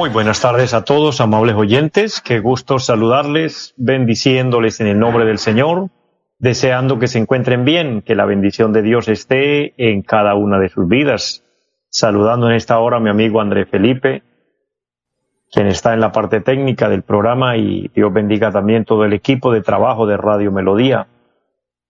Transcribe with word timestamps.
muy 0.00 0.08
buenas 0.08 0.40
tardes 0.40 0.74
a 0.74 0.84
todos, 0.84 1.20
amables 1.20 1.54
oyentes. 1.54 2.20
Qué 2.20 2.40
gusto 2.40 2.78
saludarles, 2.78 3.74
bendiciéndoles 3.76 4.80
en 4.80 4.86
el 4.86 4.98
nombre 4.98 5.24
del 5.24 5.38
Señor, 5.38 5.90
deseando 6.38 6.98
que 6.98 7.06
se 7.06 7.18
encuentren 7.18 7.64
bien, 7.64 8.02
que 8.02 8.14
la 8.14 8.24
bendición 8.24 8.72
de 8.72 8.82
Dios 8.82 9.08
esté 9.08 9.74
en 9.76 10.02
cada 10.02 10.34
una 10.34 10.58
de 10.58 10.68
sus 10.68 10.88
vidas. 10.88 11.44
Saludando 11.90 12.48
en 12.48 12.56
esta 12.56 12.78
hora 12.78 12.98
a 12.98 13.00
mi 13.00 13.10
amigo 13.10 13.40
André 13.40 13.66
Felipe, 13.66 14.22
quien 15.52 15.66
está 15.66 15.92
en 15.92 16.00
la 16.00 16.12
parte 16.12 16.40
técnica 16.40 16.88
del 16.88 17.02
programa 17.02 17.56
y 17.56 17.90
Dios 17.94 18.12
bendiga 18.12 18.50
también 18.50 18.84
todo 18.84 19.04
el 19.04 19.12
equipo 19.12 19.52
de 19.52 19.60
trabajo 19.60 20.06
de 20.06 20.16
Radio 20.16 20.52
Melodía. 20.52 21.08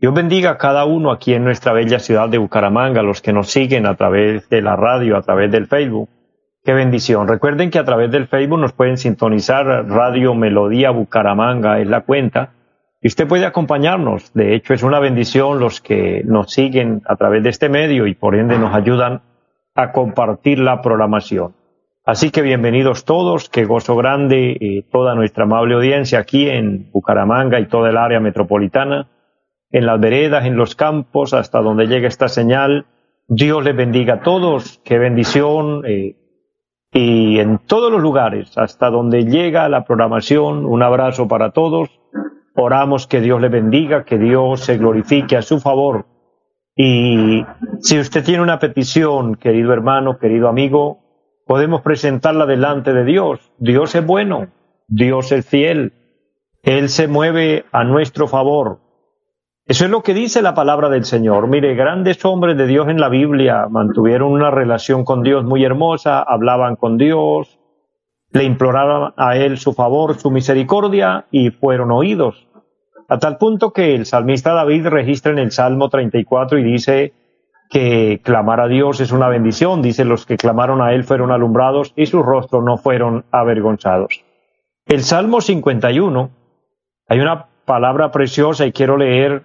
Dios 0.01 0.15
bendiga 0.15 0.51
a 0.51 0.59
cada 0.59 0.85
uno 0.87 1.11
aquí 1.11 1.35
en 1.35 1.45
nuestra 1.45 1.73
bella 1.73 1.99
ciudad 1.99 2.29
de 2.29 2.39
Bucaramanga, 2.39 3.03
los 3.03 3.21
que 3.21 3.33
nos 3.33 3.51
siguen 3.51 3.87
a 3.87 3.97
través 3.97 4.49
de 4.49 4.63
la 4.63 4.75
radio, 4.75 5.17
a 5.17 5.23
través 5.23 5.51
del 5.53 5.67
Facebook 5.67 6.09
Qué 6.63 6.75
bendición. 6.75 7.27
Recuerden 7.27 7.71
que 7.71 7.79
a 7.79 7.85
través 7.85 8.11
del 8.11 8.27
Facebook 8.27 8.61
nos 8.61 8.75
pueden 8.75 8.99
sintonizar 8.99 9.65
Radio 9.89 10.35
Melodía 10.35 10.91
Bucaramanga, 10.91 11.81
es 11.81 11.89
la 11.89 12.03
cuenta. 12.03 12.51
Y 13.01 13.09
usted 13.09 13.27
puede 13.27 13.47
acompañarnos. 13.47 14.35
De 14.35 14.55
hecho, 14.55 14.75
es 14.75 14.83
una 14.83 15.01
bendición 15.01 15.59
los 15.59 15.81
que 15.81 16.23
nos 16.27 16.53
siguen 16.53 17.01
a 17.07 17.17
través 17.17 17.43
de 17.43 17.49
este 17.49 17.71
medio 17.71 18.07
y 18.07 18.15
por 18.15 18.35
ende 18.35 18.59
nos 18.59 18.75
ayudan 18.75 19.23
a 19.75 19.93
compartir 19.93 20.59
la 20.59 20.83
programación. 20.83 21.55
Así 22.05 22.31
que 22.31 22.43
bienvenidos 22.43 23.07
todos, 23.07 23.49
qué 23.49 23.65
gozo 23.65 23.97
grande 23.97 24.59
eh, 24.61 24.85
toda 24.91 25.15
nuestra 25.15 25.45
amable 25.45 25.77
audiencia 25.77 26.19
aquí 26.19 26.47
en 26.47 26.91
Bucaramanga 26.93 27.59
y 27.59 27.69
toda 27.69 27.89
el 27.89 27.97
área 27.97 28.21
metropolitana, 28.21 29.09
en 29.73 29.87
las 29.87 30.01
veredas, 30.01 30.47
en 30.47 30.57
los 30.57 30.75
campos, 30.75 31.35
hasta 31.35 31.61
donde 31.61 31.87
llega 31.87 32.09
esta 32.09 32.29
señal. 32.29 32.87
Dios 33.29 33.65
les 33.65 33.77
bendiga 33.77 34.15
a 34.15 34.21
todos, 34.23 34.81
qué 34.85 34.99
bendición. 34.99 35.83
Eh, 35.87 36.17
y 36.93 37.39
en 37.39 37.59
todos 37.59 37.93
los 37.93 38.03
lugares, 38.03 38.59
hasta 38.59 38.91
donde 38.91 39.25
llega 39.25 39.69
la 39.69 39.85
programación, 39.85 40.67
un 40.67 40.83
abrazo 40.83 41.29
para 41.29 41.53
todos. 41.53 41.89
Oramos 42.57 43.07
que 43.07 43.21
Dios 43.21 43.41
le 43.41 43.49
bendiga, 43.49 44.05
que 44.05 44.19
Dios 44.19 44.61
se 44.61 44.77
glorifique 44.77 45.37
a 45.37 45.43
su 45.43 45.61
favor. 45.61 46.07
Y 46.75 47.45
si 47.81 47.99
usted 47.99 48.25
tiene 48.25 48.43
una 48.43 48.59
petición, 48.59 49.37
querido 49.37 49.73
hermano, 49.73 50.19
querido 50.19 50.49
amigo, 50.49 50.99
podemos 51.47 51.83
presentarla 51.83 52.47
delante 52.47 52.93
de 52.93 53.05
Dios. 53.05 53.53
Dios 53.59 53.95
es 53.95 54.05
bueno, 54.05 54.49
Dios 54.89 55.31
es 55.31 55.47
fiel, 55.47 55.93
Él 56.63 56.89
se 56.89 57.07
mueve 57.07 57.67
a 57.71 57.85
nuestro 57.85 58.27
favor. 58.27 58.81
Eso 59.71 59.85
es 59.85 59.91
lo 59.93 60.03
que 60.03 60.15
dice 60.15 60.43
la 60.43 60.53
palabra 60.53 60.89
del 60.89 61.05
Señor. 61.05 61.47
Mire, 61.47 61.77
grandes 61.77 62.25
hombres 62.25 62.57
de 62.57 62.67
Dios 62.67 62.89
en 62.89 62.99
la 62.99 63.09
Biblia 63.09 63.69
mantuvieron 63.71 64.33
una 64.33 64.51
relación 64.51 65.05
con 65.05 65.23
Dios 65.23 65.45
muy 65.45 65.65
hermosa, 65.65 66.21
hablaban 66.21 66.75
con 66.75 66.99
Dios, 66.99 67.61
le 68.33 68.43
imploraban 68.43 69.15
a 69.17 69.37
Él 69.37 69.59
su 69.59 69.73
favor, 69.73 70.19
su 70.19 70.33
misericordia 70.33 71.27
y 71.31 71.51
fueron 71.51 71.93
oídos. 71.93 72.49
A 73.09 73.21
tal 73.21 73.39
punto 73.39 73.73
que 73.73 73.95
el 73.95 74.07
salmista 74.07 74.55
David 74.55 74.89
registra 74.89 75.31
en 75.31 75.39
el 75.39 75.53
Salmo 75.53 75.89
34 75.89 76.59
y 76.59 76.65
dice 76.65 77.13
que 77.71 78.21
clamar 78.25 78.59
a 78.59 78.67
Dios 78.67 79.01
es 79.01 79.13
una 79.13 79.29
bendición. 79.29 79.83
Dice, 79.83 80.05
los 80.05 80.27
que 80.27 80.37
clamaron 80.37 80.83
a 80.83 80.95
Él 80.95 81.05
fueron 81.05 81.31
alumbrados 81.31 81.93
y 81.95 82.07
sus 82.07 82.27
rostros 82.27 82.65
no 82.65 82.77
fueron 82.77 83.25
avergonzados. 83.31 84.25
El 84.87 85.05
Salmo 85.05 85.41
51, 85.41 86.29
hay 87.07 87.21
una 87.21 87.47
palabra 87.65 88.11
preciosa 88.11 88.67
y 88.67 88.73
quiero 88.73 88.97
leer 88.97 89.45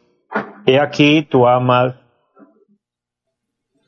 He 0.65 0.79
aquí 0.79 1.23
tu 1.23 1.47
amas, 1.47 1.95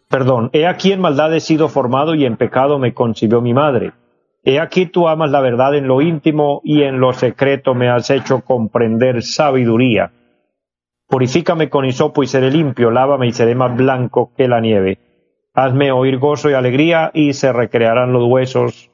perdón, 0.10 0.50
he 0.54 0.66
aquí 0.66 0.92
en 0.92 1.02
maldad 1.02 1.34
he 1.34 1.40
sido 1.40 1.70
formado 1.70 2.16
y 2.16 2.26
en 2.26 2.38
pecado 2.38 2.80
me 2.80 2.94
concibió 2.94 3.42
mi 3.42 3.54
madre. 3.54 3.94
He 4.44 4.60
aquí 4.60 4.88
tú 4.88 5.08
amas 5.08 5.32
la 5.32 5.40
verdad 5.40 5.76
en 5.76 5.88
lo 5.88 6.02
íntimo 6.02 6.62
y 6.64 6.84
en 6.84 7.00
lo 7.00 7.14
secreto 7.14 7.76
me 7.76 7.90
has 7.90 8.10
hecho 8.10 8.42
comprender 8.42 9.24
sabiduría. 9.24 10.12
Purifícame 11.08 11.70
con 11.70 11.86
hisopo 11.86 12.24
y 12.24 12.28
seré 12.28 12.52
limpio, 12.52 12.92
lávame 12.92 13.28
y 13.28 13.32
seré 13.32 13.56
más 13.56 13.76
blanco 13.76 14.32
que 14.36 14.48
la 14.48 14.60
nieve. 14.60 14.98
Hazme 15.54 15.92
oír 15.92 16.18
gozo 16.18 16.50
y 16.50 16.54
alegría 16.54 17.12
y 17.14 17.34
se 17.34 17.54
recrearán 17.54 18.12
los 18.12 18.28
huesos 18.28 18.90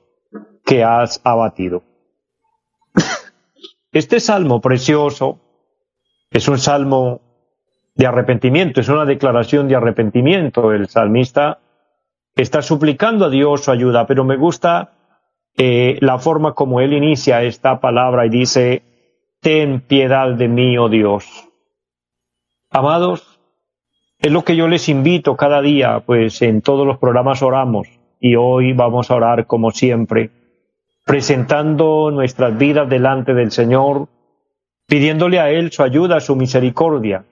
que 0.66 0.84
has 0.84 1.22
abatido. 1.24 1.84
Este 3.92 4.20
salmo 4.20 4.62
precioso 4.62 5.40
es 6.30 6.48
un 6.48 6.60
salmo 6.60 7.29
de 8.00 8.08
arrepentimiento, 8.08 8.80
es 8.80 8.88
una 8.88 9.04
declaración 9.04 9.68
de 9.68 9.76
arrepentimiento. 9.76 10.72
El 10.72 10.88
salmista 10.88 11.60
está 12.34 12.62
suplicando 12.62 13.26
a 13.26 13.30
Dios 13.30 13.66
su 13.66 13.72
ayuda, 13.72 14.08
pero 14.08 14.24
me 14.24 14.38
gusta 14.38 14.94
eh, 15.58 15.98
la 16.00 16.18
forma 16.18 16.54
como 16.54 16.80
él 16.80 16.94
inicia 16.94 17.44
esta 17.44 17.82
palabra 17.82 18.26
y 18.26 18.30
dice, 18.30 18.84
ten 19.42 19.82
piedad 19.82 20.32
de 20.34 20.48
mí, 20.48 20.78
oh 20.78 20.88
Dios. 20.88 21.50
Amados, 22.72 23.42
es 24.18 24.32
lo 24.32 24.46
que 24.46 24.56
yo 24.56 24.70
les 24.70 24.88
invito 24.88 25.36
cada 25.36 25.62
día, 25.62 26.00
pues 26.00 26.42
en 26.42 26.62
todos 26.62 26.88
los 26.88 27.00
programas 27.00 27.42
oramos 27.42 27.90
y 28.22 28.38
hoy 28.38 28.72
vamos 28.72 29.12
a 29.12 29.16
orar 29.16 29.46
como 29.46 29.72
siempre, 29.72 30.30
presentando 31.06 32.12
nuestras 32.12 32.58
vidas 32.58 32.88
delante 32.88 33.34
del 33.34 33.52
Señor, 33.52 34.08
pidiéndole 34.88 35.42
a 35.42 35.50
Él 35.50 35.74
su 35.74 35.84
ayuda, 35.84 36.22
su 36.22 36.38
misericordia, 36.38 37.26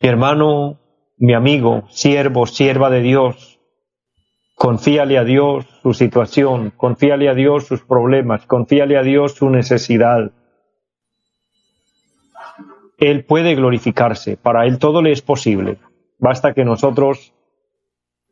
mi 0.00 0.08
hermano, 0.08 0.78
mi 1.16 1.34
amigo, 1.34 1.84
siervo, 1.88 2.46
sierva 2.46 2.90
de 2.90 3.00
Dios, 3.00 3.58
confíale 4.54 5.18
a 5.18 5.24
Dios 5.24 5.66
su 5.82 5.94
situación, 5.94 6.72
confíale 6.76 7.28
a 7.28 7.34
Dios 7.34 7.66
sus 7.66 7.82
problemas, 7.82 8.46
confíale 8.46 8.98
a 8.98 9.02
Dios 9.02 9.34
su 9.34 9.48
necesidad. 9.48 10.32
Él 12.98 13.24
puede 13.24 13.54
glorificarse, 13.54 14.36
para 14.36 14.66
Él 14.66 14.78
todo 14.78 15.02
le 15.02 15.12
es 15.12 15.22
posible. 15.22 15.78
Basta 16.18 16.54
que 16.54 16.64
nosotros 16.64 17.34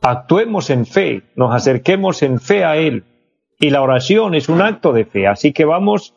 actuemos 0.01 0.71
en 0.71 0.87
fe, 0.87 1.23
nos 1.37 1.55
acerquemos 1.55 2.23
en 2.23 2.41
fe 2.41 2.65
a 2.65 2.77
Él. 2.77 3.05
Y 3.59 3.71
la 3.71 3.83
oración 3.83 4.35
es 4.35 4.49
un 4.49 4.61
acto 4.61 4.93
de 4.93 5.05
fe, 5.05 5.27
así 5.27 5.53
que 5.53 5.65
vamos 5.65 6.15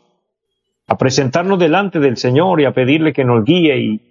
a 0.88 0.98
presentarnos 0.98 1.60
delante 1.60 2.00
del 2.00 2.18
Señor 2.18 2.60
y 2.62 2.66
a 2.66 2.74
pedirle 2.74 3.14
que 3.14 3.26
nos 3.26 3.44
guíe 3.44 3.78
y 3.78 4.08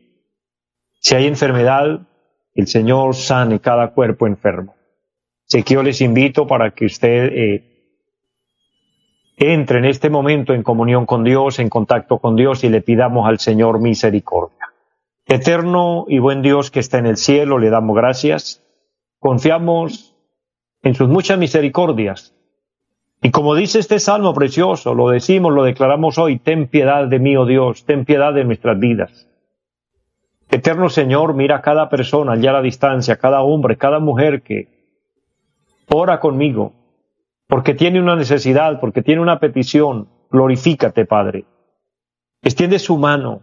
si 1.07 1.15
hay 1.15 1.29
enfermedad, 1.29 2.01
el 2.53 2.67
Señor 2.67 3.15
sane 3.15 3.61
cada 3.61 3.93
cuerpo 3.93 4.27
enfermo. 4.27 4.75
Así 5.47 5.63
que 5.63 5.75
yo 5.75 5.85
les 5.85 6.01
invito 6.01 6.49
para 6.49 6.73
que 6.73 6.87
usted 6.87 7.33
eh, 7.33 7.65
entre 9.37 9.79
en 9.79 9.85
este 9.85 10.11
momento 10.11 10.53
en 10.53 10.65
comunión 10.65 11.07
con 11.07 11.23
Dios, 11.23 11.61
en 11.61 11.69
contacto 11.69 12.19
con 12.19 12.35
Dios 12.35 12.65
y 12.65 12.71
le 12.71 12.81
pidamos 12.81 13.29
al 13.29 13.39
Señor 13.39 13.79
misericordia. 13.79 14.73
Eterno 15.27 16.07
y 16.09 16.19
buen 16.19 16.43
Dios 16.43 16.73
que 16.73 16.81
está 16.81 16.99
en 16.99 17.07
el 17.07 17.19
cielo, 17.19 17.59
le 17.59 17.71
damos 17.71 17.95
gracias. 17.95 18.65
Confiamos 19.21 20.17
en 20.83 20.97
sus 20.97 21.09
muchas 21.09 21.39
misericordias. 21.39 22.35
Y 23.23 23.31
como 23.31 23.55
dice 23.55 23.79
este 23.79 24.01
salmo 24.01 24.35
precioso, 24.35 24.93
lo 24.93 25.11
decimos, 25.11 25.53
lo 25.53 25.63
declaramos 25.63 26.19
hoy, 26.19 26.41
ten 26.41 26.67
piedad 26.67 27.07
de 27.07 27.21
mí, 27.21 27.37
oh 27.37 27.47
Dios, 27.47 27.85
ten 27.85 28.05
piedad 28.05 28.35
de 28.35 28.43
nuestras 28.43 28.77
vidas. 28.81 29.29
Eterno 30.57 30.89
Señor, 30.89 31.35
mira 31.35 31.57
a 31.57 31.61
cada 31.61 31.91
persona 31.91 32.33
allá 32.33 32.49
a 32.49 32.55
la 32.55 32.63
distancia, 32.63 33.19
cada 33.19 33.43
hombre, 33.43 33.77
cada 33.77 33.99
mujer 33.99 34.41
que 34.41 34.69
ora 35.89 36.19
conmigo, 36.19 36.73
porque 37.47 37.75
tiene 37.75 38.01
una 38.01 38.17
necesidad, 38.17 38.81
porque 38.81 39.03
tiene 39.03 39.21
una 39.21 39.39
petición, 39.39 40.09
glorifícate, 40.31 41.05
Padre. 41.05 41.45
Extiende 42.41 42.79
su 42.79 42.97
mano, 42.97 43.43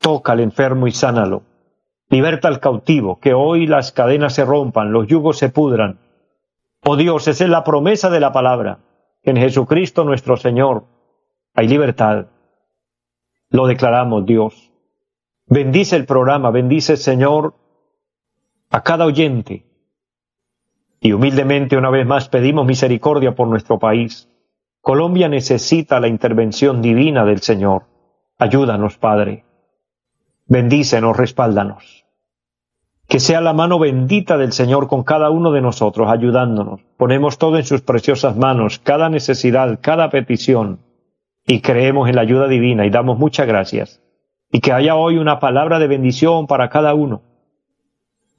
toca 0.00 0.32
al 0.32 0.40
enfermo 0.40 0.86
y 0.86 0.92
sánalo. 0.92 1.44
Liberta 2.10 2.46
al 2.48 2.60
cautivo, 2.60 3.18
que 3.18 3.32
hoy 3.32 3.66
las 3.66 3.90
cadenas 3.90 4.34
se 4.34 4.44
rompan, 4.44 4.92
los 4.92 5.06
yugos 5.06 5.38
se 5.38 5.48
pudran. 5.48 5.98
Oh 6.84 6.96
Dios, 6.96 7.26
esa 7.26 7.44
es 7.44 7.50
la 7.50 7.64
promesa 7.64 8.10
de 8.10 8.20
la 8.20 8.32
palabra, 8.32 8.80
que 9.22 9.30
en 9.30 9.38
Jesucristo 9.38 10.04
nuestro 10.04 10.36
Señor 10.36 10.84
hay 11.54 11.68
libertad. 11.68 12.26
Lo 13.48 13.66
declaramos, 13.66 14.26
Dios. 14.26 14.71
Bendice 15.52 15.96
el 15.96 16.06
programa, 16.06 16.50
bendice, 16.50 16.96
Señor, 16.96 17.52
a 18.70 18.82
cada 18.82 19.04
oyente. 19.04 19.66
Y 20.98 21.12
humildemente 21.12 21.76
una 21.76 21.90
vez 21.90 22.06
más 22.06 22.30
pedimos 22.30 22.64
misericordia 22.64 23.34
por 23.34 23.48
nuestro 23.48 23.78
país. 23.78 24.30
Colombia 24.80 25.28
necesita 25.28 26.00
la 26.00 26.08
intervención 26.08 26.80
divina 26.80 27.26
del 27.26 27.40
Señor. 27.40 27.82
Ayúdanos, 28.38 28.96
Padre. 28.96 29.44
Bendícenos, 30.46 31.18
respáldanos. 31.18 32.06
Que 33.06 33.20
sea 33.20 33.42
la 33.42 33.52
mano 33.52 33.78
bendita 33.78 34.38
del 34.38 34.52
Señor 34.52 34.88
con 34.88 35.02
cada 35.02 35.28
uno 35.28 35.52
de 35.52 35.60
nosotros, 35.60 36.08
ayudándonos. 36.08 36.80
Ponemos 36.96 37.36
todo 37.36 37.58
en 37.58 37.64
sus 37.64 37.82
preciosas 37.82 38.38
manos, 38.38 38.78
cada 38.78 39.10
necesidad, 39.10 39.80
cada 39.82 40.08
petición, 40.08 40.78
y 41.46 41.60
creemos 41.60 42.08
en 42.08 42.16
la 42.16 42.22
ayuda 42.22 42.48
divina 42.48 42.86
y 42.86 42.90
damos 42.90 43.18
muchas 43.18 43.46
gracias. 43.46 44.01
Y 44.52 44.60
que 44.60 44.72
haya 44.72 44.94
hoy 44.94 45.16
una 45.18 45.40
palabra 45.40 45.80
de 45.80 45.88
bendición 45.88 46.46
para 46.46 46.68
cada 46.68 46.94
uno 46.94 47.22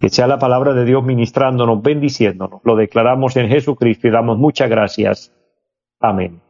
que 0.04 0.10
sea 0.10 0.28
la 0.28 0.38
palabra 0.38 0.74
de 0.74 0.84
Dios 0.84 1.02
ministrándonos, 1.02 1.82
bendiciéndonos. 1.82 2.60
Lo 2.66 2.76
declaramos 2.76 3.38
en 3.38 3.48
Jesucristo 3.48 4.10
y 4.10 4.12
damos 4.12 4.38
muchas 4.38 4.70
gracias. 4.70 5.32
Amén. 5.98 6.42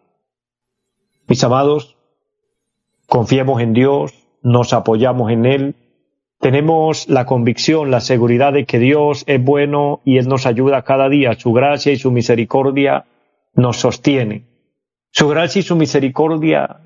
Mis 1.28 1.44
amados, 1.44 1.96
confiemos 3.06 3.62
en 3.62 3.74
Dios, 3.74 4.28
nos 4.42 4.74
apoyamos 4.74 5.32
en 5.32 5.46
Él, 5.46 5.76
tenemos 6.40 7.08
la 7.08 7.28
convicción, 7.28 7.92
la 7.92 8.02
seguridad 8.02 8.54
de 8.54 8.66
que 8.66 8.80
Dios 8.80 9.24
es 9.28 9.44
bueno 9.44 10.02
y 10.04 10.18
Él 10.18 10.28
nos 10.28 10.48
ayuda 10.48 10.82
cada 10.82 11.08
día. 11.08 11.40
Su 11.40 11.54
gracia 11.54 11.92
y 11.92 11.98
su 11.98 12.12
misericordia 12.12 13.06
nos 13.54 13.78
sostiene. 13.78 14.48
Su 15.12 15.30
gracia 15.30 15.60
y 15.60 15.64
su 15.64 15.76
misericordia 15.76 16.83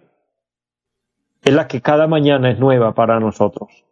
es 1.47 1.53
la 1.53 1.65
que 1.69 1.79
cada 1.79 2.07
mañana 2.07 2.51
es 2.51 2.59
nueva 2.59 2.93
para 2.93 3.21
nosotros. 3.21 3.85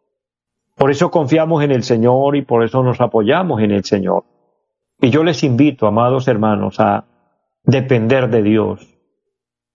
Por 0.76 0.92
eso 0.92 1.10
confiamos 1.10 1.64
en 1.64 1.72
el 1.72 1.84
Señor 1.84 2.36
y 2.36 2.42
por 2.42 2.66
eso 2.66 2.84
nos 2.84 3.00
apoyamos 3.00 3.62
en 3.62 3.72
el 3.72 3.86
Señor. 3.86 4.26
Y 5.00 5.10
yo 5.10 5.24
les 5.24 5.42
invito, 5.42 5.88
amados 5.88 6.28
hermanos, 6.28 6.82
a 6.82 7.06
depender 7.64 8.30
de 8.30 8.44
Dios, 8.44 8.86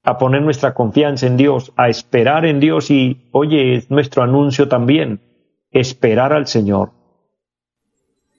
a 0.03 0.19
poner 0.19 0.43
nuestra 0.43 0.75
confianza 0.75 1.27
en 1.27 1.38
Dios, 1.38 1.73
a 1.75 1.88
esperar 1.88 2.44
en 2.44 2.61
Dios 2.61 2.91
y, 2.91 3.31
oye, 3.32 3.77
es 3.77 3.91
nuestro 3.91 4.23
anuncio 4.23 4.69
también, 4.69 5.23
esperar 5.71 6.35
al 6.35 6.49
Señor. 6.49 6.91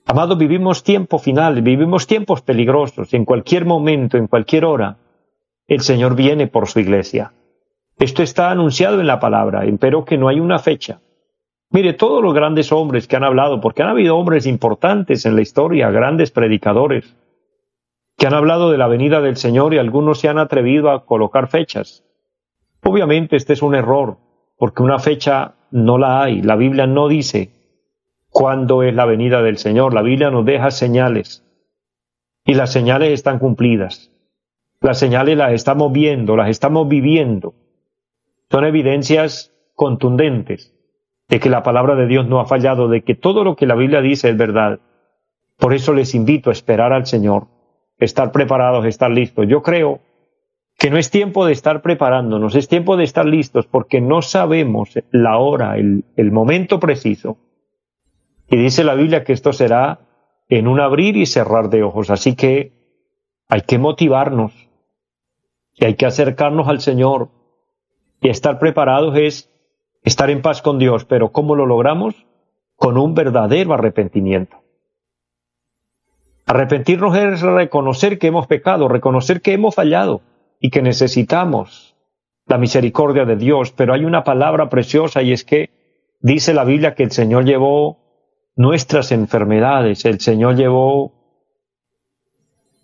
Amados, 0.05 0.37
vivimos 0.37 0.83
tiempo 0.83 1.17
final, 1.17 1.63
vivimos 1.63 2.05
tiempos 2.05 2.43
peligrosos, 2.43 3.11
en 3.15 3.25
cualquier 3.25 3.65
momento, 3.65 4.17
en 4.17 4.27
cualquier 4.27 4.65
hora, 4.65 4.97
el 5.67 5.81
Señor 5.81 6.13
viene 6.13 6.45
por 6.45 6.67
su 6.67 6.79
iglesia. 6.79 7.33
Esto 8.01 8.23
está 8.23 8.49
anunciado 8.49 8.99
en 8.99 9.05
la 9.05 9.19
palabra, 9.19 9.61
pero 9.79 10.05
que 10.05 10.17
no 10.17 10.27
hay 10.27 10.39
una 10.39 10.57
fecha. 10.57 11.01
Mire, 11.69 11.93
todos 11.93 12.23
los 12.23 12.33
grandes 12.33 12.71
hombres 12.71 13.07
que 13.07 13.15
han 13.15 13.23
hablado, 13.23 13.61
porque 13.61 13.83
han 13.83 13.89
habido 13.89 14.17
hombres 14.17 14.47
importantes 14.47 15.23
en 15.27 15.35
la 15.35 15.43
historia, 15.43 15.91
grandes 15.91 16.31
predicadores, 16.31 17.15
que 18.17 18.25
han 18.25 18.33
hablado 18.33 18.71
de 18.71 18.79
la 18.79 18.87
venida 18.87 19.21
del 19.21 19.37
Señor 19.37 19.75
y 19.75 19.77
algunos 19.77 20.19
se 20.19 20.29
han 20.29 20.39
atrevido 20.39 20.89
a 20.89 21.05
colocar 21.05 21.47
fechas. 21.47 22.03
Obviamente 22.83 23.35
este 23.35 23.53
es 23.53 23.61
un 23.61 23.75
error, 23.75 24.17
porque 24.57 24.81
una 24.81 24.97
fecha 24.97 25.53
no 25.69 25.99
la 25.99 26.23
hay. 26.23 26.41
La 26.41 26.55
Biblia 26.55 26.87
no 26.87 27.07
dice 27.07 27.51
cuándo 28.29 28.81
es 28.81 28.95
la 28.95 29.05
venida 29.05 29.43
del 29.43 29.59
Señor. 29.59 29.93
La 29.93 30.01
Biblia 30.01 30.31
nos 30.31 30.43
deja 30.43 30.71
señales. 30.71 31.45
Y 32.45 32.55
las 32.55 32.73
señales 32.73 33.11
están 33.11 33.37
cumplidas. 33.37 34.09
Las 34.79 34.97
señales 34.97 35.37
las 35.37 35.53
estamos 35.53 35.91
viendo, 35.91 36.35
las 36.35 36.49
estamos 36.49 36.87
viviendo. 36.87 37.53
Son 38.51 38.65
evidencias 38.65 39.53
contundentes 39.75 40.75
de 41.29 41.39
que 41.39 41.49
la 41.49 41.63
palabra 41.63 41.95
de 41.95 42.05
Dios 42.05 42.27
no 42.27 42.41
ha 42.41 42.45
fallado, 42.45 42.89
de 42.89 43.01
que 43.01 43.15
todo 43.15 43.45
lo 43.45 43.55
que 43.55 43.65
la 43.65 43.75
Biblia 43.75 44.01
dice 44.01 44.29
es 44.29 44.35
verdad. 44.35 44.81
Por 45.57 45.73
eso 45.73 45.93
les 45.93 46.13
invito 46.13 46.49
a 46.49 46.53
esperar 46.53 46.91
al 46.91 47.05
Señor, 47.05 47.47
estar 47.97 48.33
preparados, 48.33 48.85
estar 48.85 49.09
listos. 49.09 49.47
Yo 49.47 49.61
creo 49.61 50.01
que 50.77 50.89
no 50.89 50.97
es 50.97 51.09
tiempo 51.09 51.45
de 51.45 51.53
estar 51.53 51.81
preparándonos, 51.81 52.55
es 52.55 52.67
tiempo 52.67 52.97
de 52.97 53.05
estar 53.05 53.25
listos 53.25 53.67
porque 53.67 54.01
no 54.01 54.21
sabemos 54.21 54.99
la 55.11 55.37
hora, 55.37 55.77
el, 55.77 56.03
el 56.17 56.31
momento 56.31 56.79
preciso. 56.79 57.37
Y 58.49 58.57
dice 58.57 58.83
la 58.83 58.95
Biblia 58.95 59.23
que 59.23 59.31
esto 59.31 59.53
será 59.53 59.99
en 60.49 60.67
un 60.67 60.81
abrir 60.81 61.15
y 61.15 61.25
cerrar 61.25 61.69
de 61.69 61.83
ojos. 61.83 62.09
Así 62.09 62.35
que 62.35 62.73
hay 63.47 63.61
que 63.61 63.77
motivarnos 63.77 64.51
y 65.75 65.85
hay 65.85 65.93
que 65.93 66.05
acercarnos 66.05 66.67
al 66.67 66.81
Señor. 66.81 67.29
Y 68.21 68.29
estar 68.29 68.59
preparados 68.59 69.17
es 69.17 69.49
estar 70.03 70.29
en 70.29 70.41
paz 70.41 70.61
con 70.61 70.77
Dios, 70.79 71.05
pero 71.05 71.31
¿cómo 71.31 71.55
lo 71.55 71.65
logramos? 71.65 72.15
Con 72.75 72.97
un 72.97 73.13
verdadero 73.15 73.73
arrepentimiento. 73.73 74.57
Arrepentirnos 76.45 77.15
es 77.17 77.41
reconocer 77.41 78.19
que 78.19 78.27
hemos 78.27 78.47
pecado, 78.47 78.87
reconocer 78.87 79.41
que 79.41 79.53
hemos 79.53 79.75
fallado 79.75 80.21
y 80.59 80.69
que 80.69 80.81
necesitamos 80.81 81.95
la 82.45 82.57
misericordia 82.57 83.25
de 83.25 83.37
Dios, 83.37 83.71
pero 83.71 83.93
hay 83.93 84.05
una 84.05 84.23
palabra 84.23 84.69
preciosa 84.69 85.21
y 85.21 85.31
es 85.31 85.43
que 85.43 85.69
dice 86.19 86.53
la 86.53 86.63
Biblia 86.63 86.93
que 86.93 87.03
el 87.03 87.11
Señor 87.11 87.45
llevó 87.45 87.99
nuestras 88.55 89.11
enfermedades, 89.11 90.05
el 90.05 90.19
Señor 90.19 90.55
llevó 90.55 91.13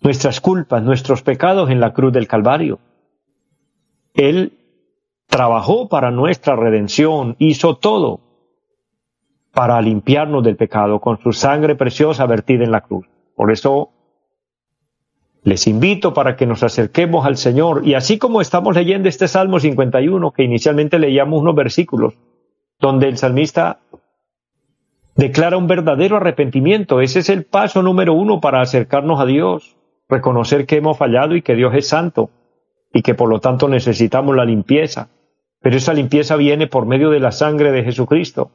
nuestras 0.00 0.40
culpas, 0.40 0.82
nuestros 0.82 1.22
pecados 1.22 1.70
en 1.70 1.80
la 1.80 1.92
cruz 1.92 2.12
del 2.12 2.26
Calvario. 2.26 2.78
Él 4.14 4.57
trabajó 5.28 5.88
para 5.88 6.10
nuestra 6.10 6.56
redención, 6.56 7.36
hizo 7.38 7.76
todo 7.76 8.20
para 9.52 9.80
limpiarnos 9.80 10.42
del 10.42 10.56
pecado 10.56 11.00
con 11.00 11.20
su 11.20 11.32
sangre 11.32 11.74
preciosa 11.74 12.26
vertida 12.26 12.64
en 12.64 12.72
la 12.72 12.80
cruz. 12.80 13.06
Por 13.36 13.52
eso 13.52 13.90
les 15.44 15.66
invito 15.66 16.14
para 16.14 16.36
que 16.36 16.46
nos 16.46 16.62
acerquemos 16.62 17.26
al 17.26 17.36
Señor 17.36 17.86
y 17.86 17.94
así 17.94 18.18
como 18.18 18.40
estamos 18.40 18.74
leyendo 18.74 19.08
este 19.08 19.28
Salmo 19.28 19.60
51, 19.60 20.32
que 20.32 20.42
inicialmente 20.42 20.98
leíamos 20.98 21.40
unos 21.40 21.54
versículos, 21.54 22.14
donde 22.80 23.08
el 23.08 23.18
salmista 23.18 23.80
declara 25.14 25.56
un 25.56 25.66
verdadero 25.66 26.16
arrepentimiento. 26.16 27.00
Ese 27.00 27.20
es 27.20 27.28
el 27.28 27.44
paso 27.44 27.82
número 27.82 28.14
uno 28.14 28.40
para 28.40 28.60
acercarnos 28.60 29.20
a 29.20 29.26
Dios, 29.26 29.76
reconocer 30.08 30.66
que 30.66 30.76
hemos 30.76 30.96
fallado 30.96 31.36
y 31.36 31.42
que 31.42 31.54
Dios 31.54 31.74
es 31.74 31.88
santo 31.88 32.30
y 32.92 33.02
que 33.02 33.14
por 33.14 33.28
lo 33.28 33.40
tanto 33.40 33.68
necesitamos 33.68 34.34
la 34.34 34.44
limpieza. 34.44 35.08
Pero 35.60 35.76
esa 35.76 35.92
limpieza 35.92 36.36
viene 36.36 36.66
por 36.66 36.86
medio 36.86 37.10
de 37.10 37.20
la 37.20 37.32
sangre 37.32 37.72
de 37.72 37.84
Jesucristo 37.84 38.50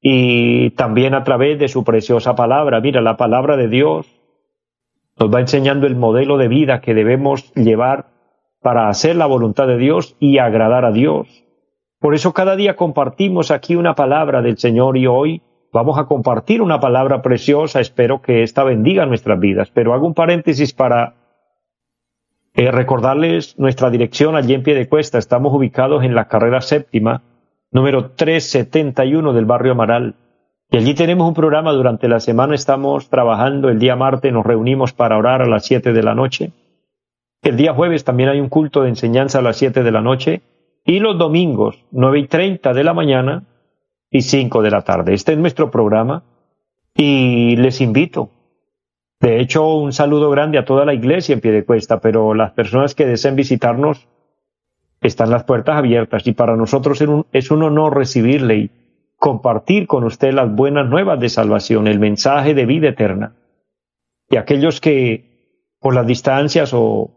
y 0.00 0.70
también 0.70 1.14
a 1.14 1.24
través 1.24 1.58
de 1.58 1.68
su 1.68 1.84
preciosa 1.84 2.34
palabra. 2.34 2.80
Mira, 2.80 3.00
la 3.00 3.16
palabra 3.16 3.56
de 3.56 3.68
Dios 3.68 4.06
nos 5.18 5.32
va 5.32 5.40
enseñando 5.40 5.86
el 5.86 5.96
modelo 5.96 6.38
de 6.38 6.48
vida 6.48 6.80
que 6.80 6.94
debemos 6.94 7.52
llevar 7.54 8.06
para 8.62 8.88
hacer 8.88 9.16
la 9.16 9.26
voluntad 9.26 9.66
de 9.66 9.76
Dios 9.76 10.16
y 10.20 10.38
agradar 10.38 10.84
a 10.84 10.92
Dios. 10.92 11.44
Por 11.98 12.14
eso 12.14 12.32
cada 12.32 12.56
día 12.56 12.76
compartimos 12.76 13.50
aquí 13.50 13.76
una 13.76 13.94
palabra 13.94 14.40
del 14.40 14.56
Señor 14.56 14.96
y 14.96 15.06
hoy 15.06 15.42
vamos 15.72 15.98
a 15.98 16.06
compartir 16.06 16.62
una 16.62 16.80
palabra 16.80 17.20
preciosa. 17.20 17.80
Espero 17.80 18.22
que 18.22 18.42
esta 18.42 18.64
bendiga 18.64 19.04
nuestras 19.04 19.38
vidas. 19.38 19.70
Pero 19.74 19.92
hago 19.92 20.06
un 20.06 20.14
paréntesis 20.14 20.72
para 20.72 21.19
eh, 22.60 22.70
recordarles 22.70 23.58
nuestra 23.58 23.88
dirección 23.88 24.36
allí 24.36 24.52
en 24.52 24.62
pie 24.62 24.74
de 24.74 24.86
cuesta. 24.86 25.16
Estamos 25.16 25.54
ubicados 25.54 26.04
en 26.04 26.14
la 26.14 26.28
carrera 26.28 26.60
séptima, 26.60 27.22
número 27.70 28.10
371 28.10 29.32
del 29.32 29.46
barrio 29.46 29.72
Amaral. 29.72 30.16
Y 30.70 30.76
allí 30.76 30.92
tenemos 30.92 31.26
un 31.26 31.32
programa 31.32 31.72
durante 31.72 32.06
la 32.06 32.20
semana. 32.20 32.54
Estamos 32.54 33.08
trabajando 33.08 33.70
el 33.70 33.78
día 33.78 33.96
martes, 33.96 34.30
nos 34.30 34.44
reunimos 34.44 34.92
para 34.92 35.16
orar 35.16 35.40
a 35.40 35.46
las 35.46 35.64
7 35.64 35.94
de 35.94 36.02
la 36.02 36.14
noche. 36.14 36.52
El 37.40 37.56
día 37.56 37.72
jueves 37.72 38.04
también 38.04 38.28
hay 38.28 38.40
un 38.40 38.50
culto 38.50 38.82
de 38.82 38.90
enseñanza 38.90 39.38
a 39.38 39.42
las 39.42 39.56
7 39.56 39.82
de 39.82 39.90
la 39.90 40.02
noche. 40.02 40.42
Y 40.84 41.00
los 41.00 41.16
domingos, 41.16 41.82
9 41.92 42.18
y 42.18 42.26
30 42.26 42.74
de 42.74 42.84
la 42.84 42.92
mañana 42.92 43.44
y 44.10 44.20
5 44.20 44.60
de 44.60 44.70
la 44.70 44.82
tarde. 44.82 45.14
Este 45.14 45.32
es 45.32 45.38
nuestro 45.38 45.70
programa. 45.70 46.24
Y 46.94 47.56
les 47.56 47.80
invito 47.80 48.28
de 49.20 49.40
hecho, 49.40 49.74
un 49.74 49.92
saludo 49.92 50.30
grande 50.30 50.58
a 50.58 50.64
toda 50.64 50.86
la 50.86 50.94
iglesia 50.94 51.34
en 51.34 51.40
pie 51.40 51.52
de 51.52 51.64
cuesta, 51.64 52.00
pero 52.00 52.32
las 52.34 52.52
personas 52.52 52.94
que 52.94 53.06
deseen 53.06 53.36
visitarnos 53.36 54.08
están 55.02 55.30
las 55.30 55.44
puertas 55.44 55.76
abiertas 55.76 56.26
y 56.26 56.32
para 56.32 56.56
nosotros 56.56 57.02
es 57.32 57.50
un 57.50 57.62
honor 57.62 57.96
recibirle 57.96 58.56
y 58.56 58.70
compartir 59.16 59.86
con 59.86 60.04
usted 60.04 60.32
las 60.32 60.50
buenas 60.50 60.88
nuevas 60.88 61.20
de 61.20 61.28
salvación, 61.28 61.86
el 61.86 61.98
mensaje 61.98 62.54
de 62.54 62.64
vida 62.64 62.88
eterna. 62.88 63.36
Y 64.30 64.36
aquellos 64.36 64.80
que 64.80 65.74
por 65.80 65.94
las 65.94 66.06
distancias 66.06 66.72
o 66.72 67.10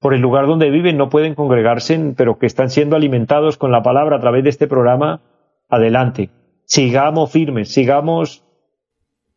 por 0.00 0.14
el 0.14 0.20
lugar 0.20 0.46
donde 0.46 0.70
viven 0.70 0.96
no 0.96 1.08
pueden 1.08 1.36
congregarse, 1.36 2.14
pero 2.16 2.38
que 2.38 2.46
están 2.46 2.70
siendo 2.70 2.96
alimentados 2.96 3.56
con 3.56 3.70
la 3.70 3.82
palabra 3.82 4.16
a 4.16 4.20
través 4.20 4.42
de 4.42 4.50
este 4.50 4.66
programa, 4.66 5.20
adelante. 5.68 6.30
Sigamos 6.64 7.30
firmes, 7.30 7.70
sigamos 7.72 8.43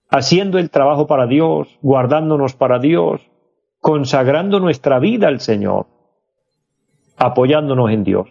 haciendo 0.09 0.57
el 0.59 0.69
trabajo 0.69 1.07
para 1.07 1.27
Dios, 1.27 1.77
guardándonos 1.81 2.55
para 2.55 2.79
Dios, 2.79 3.21
consagrando 3.79 4.59
nuestra 4.59 4.99
vida 4.99 5.27
al 5.27 5.39
Señor, 5.39 5.87
apoyándonos 7.17 7.91
en 7.91 8.03
Dios. 8.03 8.29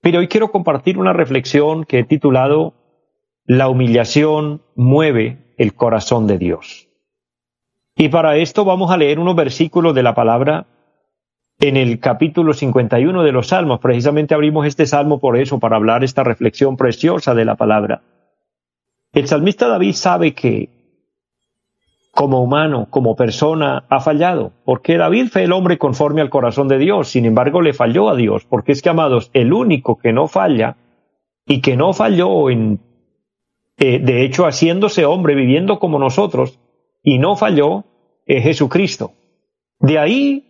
Pero 0.00 0.18
hoy 0.18 0.28
quiero 0.28 0.50
compartir 0.50 0.98
una 0.98 1.12
reflexión 1.12 1.84
que 1.84 2.00
he 2.00 2.04
titulado 2.04 2.74
La 3.46 3.68
humillación 3.68 4.62
mueve 4.74 5.54
el 5.56 5.74
corazón 5.74 6.26
de 6.26 6.38
Dios. 6.38 6.88
Y 7.96 8.08
para 8.08 8.36
esto 8.36 8.64
vamos 8.64 8.90
a 8.90 8.96
leer 8.96 9.18
unos 9.18 9.36
versículos 9.36 9.94
de 9.94 10.02
la 10.02 10.14
palabra 10.14 10.66
en 11.60 11.76
el 11.76 12.00
capítulo 12.00 12.52
51 12.52 13.22
de 13.22 13.32
los 13.32 13.48
Salmos. 13.48 13.78
Precisamente 13.78 14.34
abrimos 14.34 14.66
este 14.66 14.86
salmo 14.86 15.20
por 15.20 15.38
eso, 15.38 15.60
para 15.60 15.76
hablar 15.76 16.02
esta 16.02 16.24
reflexión 16.24 16.76
preciosa 16.76 17.34
de 17.34 17.44
la 17.44 17.54
palabra. 17.54 18.02
El 19.12 19.28
salmista 19.28 19.68
David 19.68 19.92
sabe 19.92 20.34
que 20.34 20.73
como 22.14 22.42
humano, 22.42 22.86
como 22.90 23.16
persona, 23.16 23.84
ha 23.88 24.00
fallado, 24.00 24.52
porque 24.64 24.96
David 24.96 25.28
fue 25.32 25.44
el 25.44 25.52
hombre 25.52 25.78
conforme 25.78 26.20
al 26.20 26.30
corazón 26.30 26.68
de 26.68 26.78
Dios, 26.78 27.08
sin 27.08 27.24
embargo 27.24 27.60
le 27.60 27.72
falló 27.72 28.08
a 28.08 28.14
Dios, 28.14 28.44
porque 28.48 28.72
es 28.72 28.82
que, 28.82 28.88
amados, 28.88 29.30
el 29.34 29.52
único 29.52 29.98
que 29.98 30.12
no 30.12 30.28
falla 30.28 30.76
y 31.46 31.60
que 31.60 31.76
no 31.76 31.92
falló 31.92 32.50
en, 32.50 32.80
eh, 33.78 33.98
de 33.98 34.24
hecho, 34.24 34.44
haciéndose 34.44 35.04
hombre, 35.04 35.34
viviendo 35.34 35.80
como 35.80 35.98
nosotros, 35.98 36.60
y 37.02 37.18
no 37.18 37.36
falló, 37.36 37.84
es 38.26 38.44
Jesucristo. 38.44 39.12
De 39.80 39.98
ahí 39.98 40.44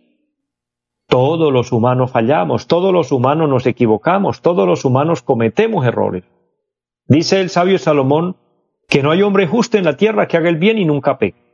todos 1.07 1.51
los 1.51 1.71
humanos 1.71 2.11
fallamos, 2.11 2.67
todos 2.67 2.93
los 2.93 3.11
humanos 3.11 3.49
nos 3.49 3.65
equivocamos, 3.65 4.41
todos 4.41 4.67
los 4.67 4.85
humanos 4.85 5.21
cometemos 5.21 5.85
errores. 5.85 6.23
Dice 7.07 7.41
el 7.41 7.49
sabio 7.49 7.77
Salomón 7.77 8.37
que 8.87 9.03
no 9.03 9.11
hay 9.11 9.21
hombre 9.21 9.47
justo 9.47 9.77
en 9.77 9.85
la 9.85 9.97
tierra 9.97 10.27
que 10.27 10.37
haga 10.37 10.49
el 10.49 10.57
bien 10.57 10.77
y 10.77 10.85
nunca 10.85 11.17
peque. 11.17 11.44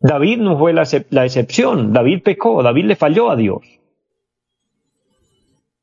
David 0.00 0.38
no 0.38 0.58
fue 0.58 0.72
la, 0.72 0.82
excepción, 1.24 1.92
David 1.92 2.22
pecó, 2.22 2.62
David 2.62 2.86
le 2.86 2.96
falló 2.96 3.30
a 3.30 3.36
Dios. 3.36 3.60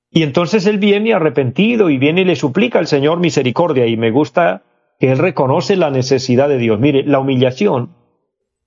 Y 0.09 0.23
entonces 0.23 0.65
él 0.65 0.79
viene 0.79 1.13
arrepentido 1.13 1.91
y 1.91 1.99
viene 1.99 2.21
y 2.21 2.25
le 2.25 2.35
suplica 2.35 2.79
al 2.79 2.87
Señor 2.87 3.19
misericordia 3.19 3.85
y 3.85 3.95
me 3.95 4.09
gusta 4.09 4.63
que 4.99 5.11
él 5.11 5.19
reconoce 5.19 5.75
la 5.75 5.91
necesidad 5.91 6.49
de 6.49 6.57
Dios. 6.57 6.79
Mire, 6.79 7.03
la 7.03 7.19
humillación 7.19 7.91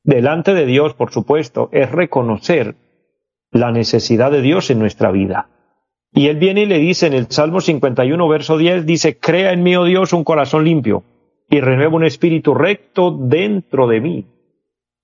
delante 0.05 0.55
de 0.55 0.67
Dios, 0.67 0.95
por 0.95 1.11
supuesto, 1.11 1.69
es 1.73 1.91
reconocer 1.91 2.77
la 3.51 3.73
necesidad 3.73 4.31
de 4.31 4.43
Dios 4.43 4.71
en 4.71 4.79
nuestra 4.79 5.11
vida. 5.11 5.49
Y 6.13 6.29
él 6.29 6.37
viene 6.37 6.63
y 6.63 6.67
le 6.67 6.79
dice 6.79 7.09
en 7.09 7.15
el 7.15 7.27
Salmo 7.31 7.61
51, 7.61 8.29
verso 8.29 8.57
10, 8.57 8.87
dice, 8.87 9.19
crea 9.19 9.53
en 9.53 9.65
mí, 9.65 9.75
oh 9.75 9.85
Dios, 9.85 10.13
un 10.13 10.23
corazón 10.23 10.65
limpio 10.65 11.03
y 11.49 11.61
renueva 11.61 11.97
un 11.97 12.05
espíritu 12.05 12.55
recto 12.55 13.11
dentro 13.11 13.89
de 13.89 14.01
mí. 14.01 14.27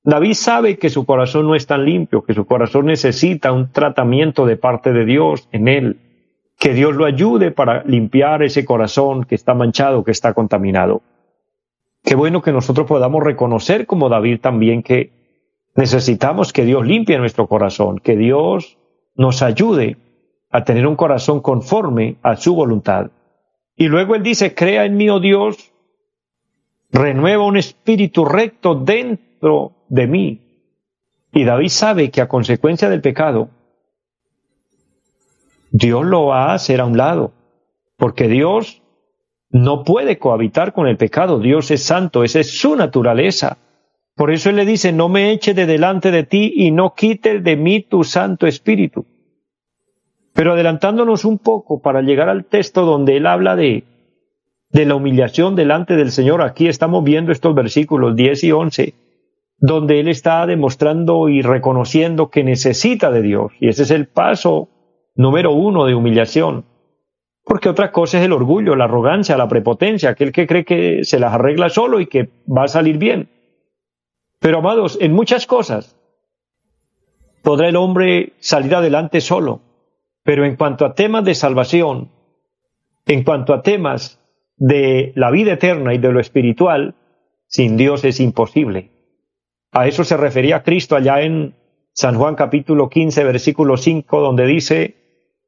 David 0.06 0.34
sabe 0.34 0.78
que 0.78 0.88
su 0.88 1.04
corazón 1.04 1.48
no 1.48 1.56
es 1.56 1.66
tan 1.66 1.84
limpio, 1.84 2.22
que 2.22 2.32
su 2.32 2.46
corazón 2.46 2.86
necesita 2.86 3.50
un 3.50 3.72
tratamiento 3.72 4.46
de 4.46 4.56
parte 4.56 4.92
de 4.92 5.04
Dios 5.04 5.48
en 5.50 5.66
él, 5.66 5.98
que 6.60 6.75
Dios 6.75 6.94
lo 6.94 7.06
ayude 7.06 7.50
para 7.50 7.82
limpiar 7.82 8.44
ese 8.44 8.64
corazón 8.64 9.25
que 9.25 9.34
está 9.34 9.52
manchado, 9.52 10.04
que 10.04 10.12
está 10.12 10.32
contaminado. 10.32 11.02
Qué 12.04 12.14
bueno 12.14 12.40
que 12.40 12.52
nosotros 12.52 12.86
podamos 12.86 13.25
reconocer 13.25 13.84
como 13.86 14.08
David 14.08 14.38
también 14.40 14.84
que 14.84 15.10
necesitamos 15.75 16.52
que 16.52 16.64
Dios 16.64 16.86
limpie 16.86 17.18
nuestro 17.18 17.48
corazón, 17.48 17.98
que 17.98 18.16
Dios 18.16 18.78
nos 19.16 19.42
ayude 19.42 19.96
a 20.50 20.62
tener 20.62 20.86
un 20.86 20.94
corazón 20.94 21.40
conforme 21.40 22.14
a 22.22 22.36
su 22.36 22.54
voluntad. 22.54 23.10
Y 23.75 23.88
luego 23.88 24.14
él 24.14 24.22
dice, 24.22 24.54
crea 24.54 24.84
en 24.84 24.96
mí, 24.96 25.10
oh 25.10 25.18
Dios, 25.18 25.72
renueva 26.92 27.44
un 27.44 27.56
espíritu 27.56 28.25
recto 28.25 28.76
dentro 28.76 29.72
de 29.88 30.07
mí. 30.07 30.40
Y 31.33 31.45
David 31.45 31.69
sabe 31.69 32.11
que 32.11 32.21
a 32.21 32.28
consecuencia 32.28 32.88
del 32.88 33.00
pecado, 33.00 33.50
Dios 35.71 36.05
lo 36.05 36.26
va 36.26 36.50
a 36.50 36.55
hacer 36.55 36.81
a 36.81 36.87
un 36.87 36.97
lado, 36.97 37.33
porque 37.97 38.28
Dios 38.28 38.83
no 39.50 39.85
puede 39.85 40.19
cohabitar 40.19 40.73
con 40.73 40.87
el 40.87 40.97
pecado. 40.97 41.38
Dios 41.38 41.71
es 41.71 41.83
santo, 41.83 42.25
esa 42.25 42.40
es 42.40 42.59
su 42.59 42.76
naturaleza. 42.76 43.59
Por 44.14 44.31
eso 44.31 44.50
Él 44.50 44.57
le 44.57 44.64
dice, 44.64 44.93
no 44.93 45.09
me 45.09 45.33
eche 45.33 45.52
de 45.52 45.66
delante 45.66 46.11
de 46.11 46.25
ti 46.25 46.52
y 46.57 46.71
no 46.71 46.95
quite 46.95 47.40
de 47.40 47.57
mí 47.57 47.83
tu 47.83 48.02
Santo 48.02 48.47
Espíritu. 48.47 49.05
Pero 50.33 50.52
adelantándonos 50.52 51.25
un 51.25 51.38
poco 51.38 51.81
para 51.81 52.02
llegar 52.02 52.28
al 52.28 52.45
texto 52.47 52.85
donde 52.85 53.16
Él 53.19 53.26
habla 53.26 53.57
de, 53.57 53.85
de 54.71 54.87
la 54.87 54.95
humillación 54.95 55.55
delante 55.55 55.97
del 55.97 56.12
Señor, 56.12 56.43
aquí 56.43 56.69
estamos 56.69 57.05
viendo 57.05 57.33
estos 57.33 57.55
versículos 57.55 58.16
10 58.16 58.45
y 58.45 58.52
11, 58.52 58.95
donde 59.58 60.00
Él 60.00 60.08
está 60.08 60.46
demostrando 60.46 61.28
y 61.28 61.42
reconociendo 61.42 62.30
que 62.30 62.44
necesita 62.44 63.10
de 63.10 63.22
Dios. 63.22 63.52
Y 63.60 63.68
ese 63.68 63.84
es 63.84 63.90
el 63.90 64.06
paso 64.06 64.68
número 65.14 65.52
uno 65.52 65.86
de 65.86 65.94
humillación. 65.94 66.64
Porque 67.44 67.68
otra 67.68 67.92
cosa 67.92 68.18
es 68.18 68.25
el 68.25 68.32
orgullo, 68.32 68.75
la 68.75 68.84
arrogancia, 68.84 69.36
la 69.36 69.48
prepotencia, 69.48 70.10
aquel 70.10 70.32
que 70.32 70.46
cree 70.46 70.64
que 70.64 71.04
se 71.04 71.20
las 71.20 71.32
arregla 71.32 71.68
solo 71.68 72.00
y 72.00 72.06
que 72.06 72.28
va 72.46 72.64
a 72.64 72.68
salir 72.68 72.98
bien. 72.98 73.30
Pero 74.40 74.58
amados, 74.58 74.98
en 75.00 75.12
muchas 75.12 75.46
cosas 75.46 75.96
podrá 77.42 77.68
el 77.68 77.76
hombre 77.76 78.32
salir 78.40 78.75
adelante 78.75 79.20
solo, 79.20 79.60
pero 80.25 80.44
en 80.44 80.56
cuanto 80.56 80.84
a 80.84 80.94
temas 80.94 81.25
de 81.25 81.36
salvación, 81.36 82.10
en 83.06 83.22
cuanto 83.22 83.54
a 83.54 83.62
temas 83.62 84.20
de 84.56 85.12
la 85.14 85.30
vida 85.30 85.52
eterna 85.52 85.94
y 85.94 85.98
de 85.98 86.12
lo 86.12 86.18
espiritual, 86.18 86.96
sin 87.46 87.76
Dios 87.76 88.04
es 88.04 88.18
imposible. 88.18 88.90
A 89.76 89.87
eso 89.87 90.04
se 90.04 90.16
refería 90.16 90.62
Cristo 90.62 90.97
allá 90.97 91.21
en 91.21 91.54
San 91.92 92.16
Juan 92.16 92.35
capítulo 92.35 92.88
15, 92.88 93.25
versículo 93.25 93.76
5, 93.76 94.21
donde 94.23 94.47
dice, 94.47 94.97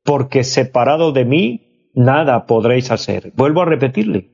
porque 0.04 0.44
separado 0.44 1.12
de 1.12 1.24
mí, 1.24 1.90
nada 1.94 2.44
podréis 2.44 2.90
hacer. 2.90 3.32
Vuelvo 3.36 3.62
a 3.62 3.64
repetirle. 3.64 4.28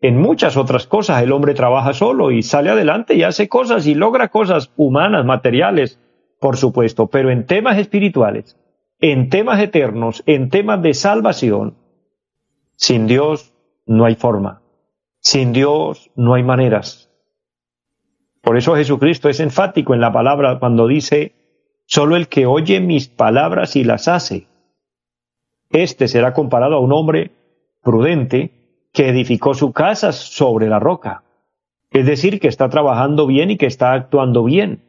En 0.00 0.16
muchas 0.20 0.56
otras 0.56 0.86
cosas 0.86 1.24
el 1.24 1.32
hombre 1.32 1.54
trabaja 1.54 1.92
solo 1.92 2.30
y 2.30 2.44
sale 2.44 2.70
adelante 2.70 3.16
y 3.16 3.24
hace 3.24 3.48
cosas 3.48 3.84
y 3.88 3.96
logra 3.96 4.28
cosas 4.28 4.70
humanas, 4.76 5.24
materiales, 5.24 5.98
por 6.38 6.56
supuesto, 6.56 7.08
pero 7.08 7.28
en 7.28 7.44
temas 7.44 7.78
espirituales, 7.78 8.56
en 9.00 9.28
temas 9.28 9.60
eternos, 9.60 10.22
en 10.26 10.50
temas 10.50 10.80
de 10.82 10.94
salvación, 10.94 11.78
sin 12.76 13.08
Dios 13.08 13.56
no 13.86 14.04
hay 14.04 14.14
forma. 14.14 14.62
Sin 15.18 15.52
Dios 15.52 16.12
no 16.14 16.34
hay 16.34 16.44
maneras. 16.44 17.11
Por 18.42 18.56
eso 18.56 18.74
Jesucristo 18.74 19.28
es 19.28 19.40
enfático 19.40 19.94
en 19.94 20.00
la 20.00 20.12
palabra 20.12 20.58
cuando 20.58 20.86
dice, 20.86 21.32
solo 21.86 22.16
el 22.16 22.28
que 22.28 22.46
oye 22.46 22.80
mis 22.80 23.08
palabras 23.08 23.76
y 23.76 23.84
las 23.84 24.08
hace, 24.08 24.48
este 25.70 26.08
será 26.08 26.34
comparado 26.34 26.76
a 26.76 26.80
un 26.80 26.92
hombre 26.92 27.30
prudente 27.82 28.50
que 28.92 29.08
edificó 29.08 29.54
su 29.54 29.72
casa 29.72 30.12
sobre 30.12 30.68
la 30.68 30.78
roca. 30.78 31.22
Es 31.90 32.06
decir, 32.06 32.40
que 32.40 32.48
está 32.48 32.68
trabajando 32.68 33.26
bien 33.26 33.50
y 33.50 33.56
que 33.56 33.66
está 33.66 33.92
actuando 33.92 34.44
bien. 34.44 34.82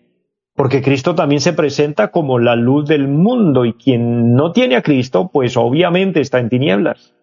Porque 0.56 0.82
Cristo 0.82 1.16
también 1.16 1.42
se 1.42 1.54
presenta 1.54 2.10
como 2.10 2.38
la 2.38 2.56
luz 2.56 2.88
del 2.88 3.08
mundo 3.08 3.66
y 3.66 3.74
quien 3.74 4.34
no 4.34 4.52
tiene 4.52 4.76
a 4.76 4.84
Cristo, 4.84 5.30
pues 5.32 5.58
obviamente 5.58 6.22
está 6.22 6.40
en 6.40 6.50
tinieblas. 6.50 7.14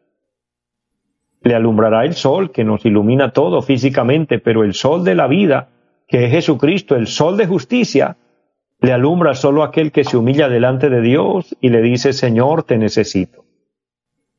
Le 1.42 1.54
alumbrará 1.54 2.04
el 2.04 2.14
sol 2.14 2.50
que 2.50 2.64
nos 2.64 2.84
ilumina 2.84 3.32
todo 3.32 3.62
físicamente, 3.62 4.38
pero 4.38 4.64
el 4.64 4.74
sol 4.74 5.04
de 5.04 5.14
la 5.14 5.26
vida, 5.26 5.68
que 6.10 6.24
es 6.24 6.32
Jesucristo, 6.32 6.96
el 6.96 7.06
sol 7.06 7.36
de 7.36 7.46
justicia, 7.46 8.16
le 8.80 8.92
alumbra 8.92 9.34
solo 9.34 9.62
aquel 9.62 9.92
que 9.92 10.02
se 10.02 10.16
humilla 10.16 10.48
delante 10.48 10.90
de 10.90 11.00
Dios 11.00 11.56
y 11.60 11.68
le 11.68 11.80
dice, 11.82 12.12
Señor, 12.12 12.64
te 12.64 12.78
necesito. 12.78 13.44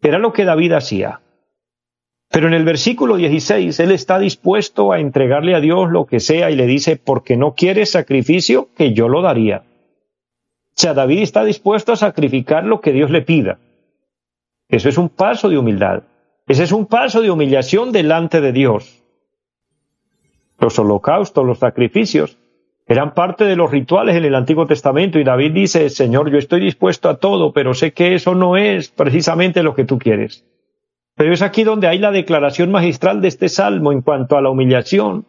Era 0.02 0.20
lo 0.20 0.34
que 0.34 0.44
David 0.44 0.74
hacía. 0.74 1.22
Pero 2.30 2.48
en 2.48 2.56
el 2.56 2.66
versículo 2.66 3.16
16, 3.16 3.80
él 3.80 3.92
está 3.92 4.20
dispuesto 4.20 4.92
a 4.92 5.00
entregarle 5.00 5.56
a 5.56 5.62
Dios 5.62 5.90
lo 5.90 6.06
que 6.06 6.20
sea 6.20 6.52
y 6.52 6.58
le 6.58 6.66
dice, 6.66 6.98
porque 6.98 7.38
no 7.38 7.56
quieres 7.56 7.92
sacrificio, 7.92 8.68
que 8.76 8.94
yo 8.94 9.08
lo 9.08 9.22
daría. 9.22 9.64
O 10.72 10.74
sea, 10.76 10.94
David 10.94 11.22
está 11.22 11.46
dispuesto 11.46 11.94
a 11.94 11.98
sacrificar 11.98 12.66
lo 12.66 12.82
que 12.82 12.92
Dios 12.92 13.12
le 13.12 13.22
pida. 13.22 13.60
Eso 14.68 14.90
es 14.90 14.98
un 14.98 15.08
paso 15.08 15.48
de 15.48 15.58
humildad. 15.58 16.04
Ese 16.48 16.64
es 16.64 16.74
un 16.74 16.86
paso 16.86 17.22
de 17.22 17.32
humillación 17.32 17.94
delante 17.94 18.42
de 18.42 18.52
Dios. 18.52 19.01
Los 20.62 20.80
holocaustos, 20.80 21.46
los 21.46 21.60
sacrificios, 21.60 22.38
eran 22.86 23.14
parte 23.14 23.46
de 23.46 23.56
los 23.56 23.72
rituales 23.72 24.16
en 24.16 24.26
el 24.26 24.36
Antiguo 24.36 24.68
Testamento 24.68 25.18
y 25.18 25.24
David 25.24 25.54
dice, 25.54 25.90
Señor, 25.90 26.30
yo 26.30 26.38
estoy 26.38 26.62
dispuesto 26.62 27.10
a 27.10 27.18
todo, 27.18 27.52
pero 27.52 27.74
sé 27.74 27.94
que 27.94 28.16
eso 28.16 28.36
no 28.36 28.58
es 28.58 28.90
precisamente 28.90 29.64
lo 29.64 29.74
que 29.74 29.86
tú 29.86 29.98
quieres. 29.98 30.46
Pero 31.16 31.34
es 31.34 31.42
aquí 31.42 31.64
donde 31.64 31.88
hay 31.88 32.00
la 32.00 32.12
declaración 32.12 32.72
magistral 32.72 33.22
de 33.22 33.28
este 33.28 33.50
salmo 33.50 33.92
en 33.92 34.02
cuanto 34.02 34.38
a 34.38 34.42
la 34.42 34.50
humillación. 34.50 35.26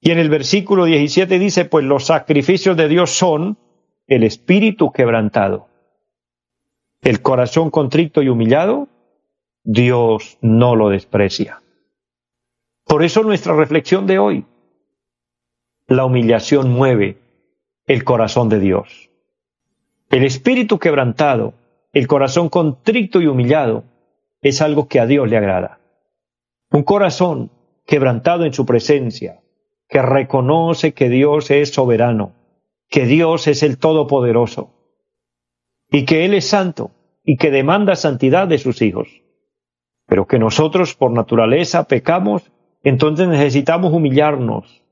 Y 0.00 0.10
en 0.10 0.18
el 0.18 0.30
versículo 0.30 0.84
17 0.84 1.38
dice, 1.38 1.64
pues 1.64 1.84
los 1.84 2.06
sacrificios 2.06 2.76
de 2.76 2.88
Dios 2.88 3.10
son 3.10 3.58
el 4.06 4.22
espíritu 4.22 4.90
quebrantado. 4.90 5.68
El 7.02 7.22
corazón 7.22 7.70
contrito 7.70 8.22
y 8.22 8.28
humillado, 8.28 8.88
Dios 9.62 10.38
no 10.40 10.76
lo 10.76 10.88
desprecia. 10.88 11.59
Por 12.90 13.04
eso 13.04 13.22
nuestra 13.22 13.54
reflexión 13.54 14.08
de 14.08 14.18
hoy, 14.18 14.46
la 15.86 16.04
humillación 16.04 16.72
mueve 16.72 17.18
el 17.86 18.02
corazón 18.02 18.48
de 18.48 18.58
Dios. 18.58 19.10
El 20.10 20.24
espíritu 20.24 20.80
quebrantado, 20.80 21.54
el 21.92 22.08
corazón 22.08 22.48
contrito 22.48 23.20
y 23.20 23.28
humillado, 23.28 23.84
es 24.42 24.60
algo 24.60 24.88
que 24.88 24.98
a 24.98 25.06
Dios 25.06 25.30
le 25.30 25.36
agrada. 25.36 25.78
Un 26.72 26.82
corazón 26.82 27.52
quebrantado 27.86 28.44
en 28.44 28.52
su 28.52 28.66
presencia, 28.66 29.40
que 29.88 30.02
reconoce 30.02 30.92
que 30.92 31.08
Dios 31.08 31.52
es 31.52 31.72
soberano, 31.72 32.32
que 32.88 33.06
Dios 33.06 33.46
es 33.46 33.62
el 33.62 33.78
Todopoderoso, 33.78 34.74
y 35.92 36.04
que 36.06 36.24
Él 36.24 36.34
es 36.34 36.48
santo, 36.48 36.90
y 37.22 37.36
que 37.36 37.52
demanda 37.52 37.94
santidad 37.94 38.48
de 38.48 38.58
sus 38.58 38.82
hijos. 38.82 39.22
Pero 40.06 40.26
que 40.26 40.40
nosotros 40.40 40.96
por 40.96 41.12
naturaleza 41.12 41.84
pecamos, 41.84 42.50
entonces 42.82 43.28
necesitamos 43.28 43.92
humillarnos 43.92 44.82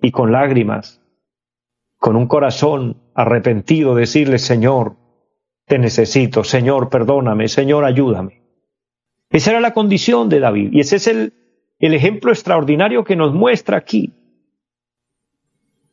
y 0.00 0.10
con 0.10 0.32
lágrimas, 0.32 1.00
con 1.98 2.16
un 2.16 2.26
corazón 2.26 2.96
arrepentido, 3.14 3.94
decirle, 3.94 4.38
Señor, 4.38 4.96
te 5.66 5.78
necesito, 5.78 6.44
Señor, 6.44 6.88
perdóname, 6.88 7.48
Señor, 7.48 7.84
ayúdame. 7.84 8.42
Esa 9.30 9.50
era 9.50 9.60
la 9.60 9.72
condición 9.72 10.28
de 10.28 10.40
David 10.40 10.70
y 10.72 10.80
ese 10.80 10.96
es 10.96 11.06
el, 11.06 11.32
el 11.78 11.94
ejemplo 11.94 12.30
extraordinario 12.30 13.04
que 13.04 13.16
nos 13.16 13.34
muestra 13.34 13.76
aquí, 13.76 14.12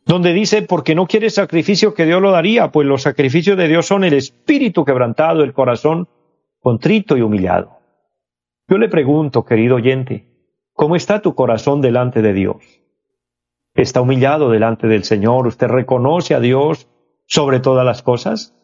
donde 0.06 0.34
dice, 0.34 0.64
porque 0.64 0.96
no 0.96 1.08
quiere 1.08 1.30
sacrificio 1.30 1.94
que 1.94 2.06
Dios 2.06 2.22
lo 2.22 2.32
daría, 2.32 2.72
pues 2.72 2.86
los 2.86 3.04
sacrificios 3.04 3.58
de 3.58 3.68
Dios 3.68 3.86
son 3.86 4.04
el 4.04 4.14
espíritu 4.14 4.84
quebrantado, 4.84 5.44
el 5.44 5.54
corazón 5.54 6.10
contrito 6.60 7.18
y 7.18 7.22
humillado. 7.22 7.80
Yo 8.68 8.78
le 8.78 8.90
pregunto, 8.90 9.46
querido 9.46 9.76
oyente, 9.76 10.33
¿cómo 10.74 10.96
está 10.96 11.22
tu 11.22 11.36
corazón 11.36 11.82
delante 11.82 12.22
de 12.22 12.34
Dios? 12.34 12.58
¿Está 13.74 14.02
humillado 14.02 14.52
delante 14.52 14.88
del 14.88 15.04
Señor? 15.04 15.48
¿Usted 15.48 15.68
reconoce 15.68 16.36
a 16.36 16.40
Dios 16.40 16.88
sobre 17.26 17.60
todas 17.60 17.86
las 17.86 18.04
cosas? 18.04 18.56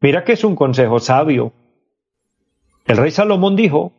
Mira 0.00 0.24
que 0.24 0.32
es 0.32 0.44
un 0.44 0.56
consejo 0.56 0.98
sabio. 0.98 1.52
El 2.86 2.96
rey 2.96 3.10
Salomón 3.10 3.54
dijo, 3.54 3.92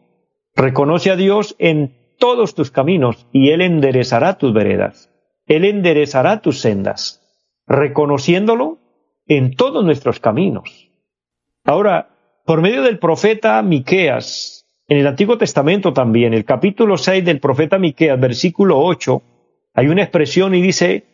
reconoce 0.56 1.12
a 1.12 1.16
Dios 1.16 1.56
en 1.60 1.96
todos 2.18 2.56
tus 2.56 2.72
caminos 2.72 3.28
y 3.32 3.52
Él 3.52 3.62
enderezará 3.62 4.38
tus 4.38 4.54
veredas. 4.54 5.10
Él 5.46 5.66
enderezará 5.66 6.42
tus 6.42 6.60
sendas, 6.60 7.22
reconociéndolo 7.66 8.80
en 9.28 9.56
todos 9.56 9.84
nuestros 9.84 10.20
caminos. 10.20 10.92
Ahora, 11.64 12.10
por 12.46 12.62
medio 12.62 12.82
del 12.82 13.00
profeta 13.00 13.62
Miqueas, 13.62 14.59
en 14.90 14.98
el 14.98 15.06
Antiguo 15.06 15.38
Testamento 15.38 15.94
también, 15.94 16.34
el 16.34 16.46
capítulo 16.46 16.98
6 16.98 17.24
del 17.24 17.40
profeta 17.40 17.78
Miqueas, 17.78 18.20
versículo 18.20 18.80
8, 18.80 19.22
hay 19.76 19.88
una 19.88 20.02
expresión 20.02 20.56
y 20.56 20.64
dice, 20.64 21.06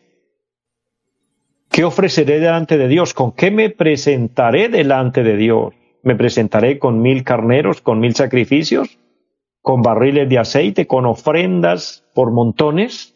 ¿qué 1.69 1.83
ofreceré 1.83 2.39
delante 2.39 2.77
de 2.77 2.87
Dios? 2.87 3.13
¿Con 3.13 3.33
qué 3.33 3.51
me 3.51 3.69
presentaré 3.69 4.69
delante 4.69 5.23
de 5.23 5.35
Dios? 5.35 5.73
¿Me 6.03 6.15
presentaré 6.15 6.79
con 6.79 7.01
mil 7.01 7.25
carneros, 7.25 7.81
con 7.81 7.99
mil 7.99 8.15
sacrificios? 8.15 8.97
¿Con 9.61 9.81
barriles 9.81 10.29
de 10.29 10.39
aceite, 10.39 10.87
con 10.87 11.05
ofrendas 11.05 12.05
por 12.13 12.31
montones? 12.31 13.13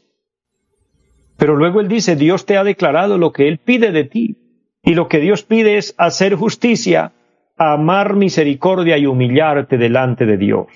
Pero 1.38 1.56
luego 1.56 1.80
él 1.80 1.88
dice, 1.88 2.18
Dios 2.18 2.46
te 2.46 2.58
ha 2.58 2.66
declarado 2.66 3.18
lo 3.18 3.32
que 3.32 3.48
él 3.48 3.60
pide 3.60 3.94
de 3.94 4.04
ti. 4.04 4.36
Y 4.84 4.94
lo 4.94 5.08
que 5.08 5.20
Dios 5.20 5.44
pide 5.44 5.78
es 5.78 5.96
hacer 5.98 6.36
justicia, 6.36 7.14
amar 7.60 8.16
misericordia 8.16 8.98
y 8.98 9.06
humillarte 9.06 9.78
delante 9.78 10.26
de 10.26 10.38
Dios. 10.38 10.68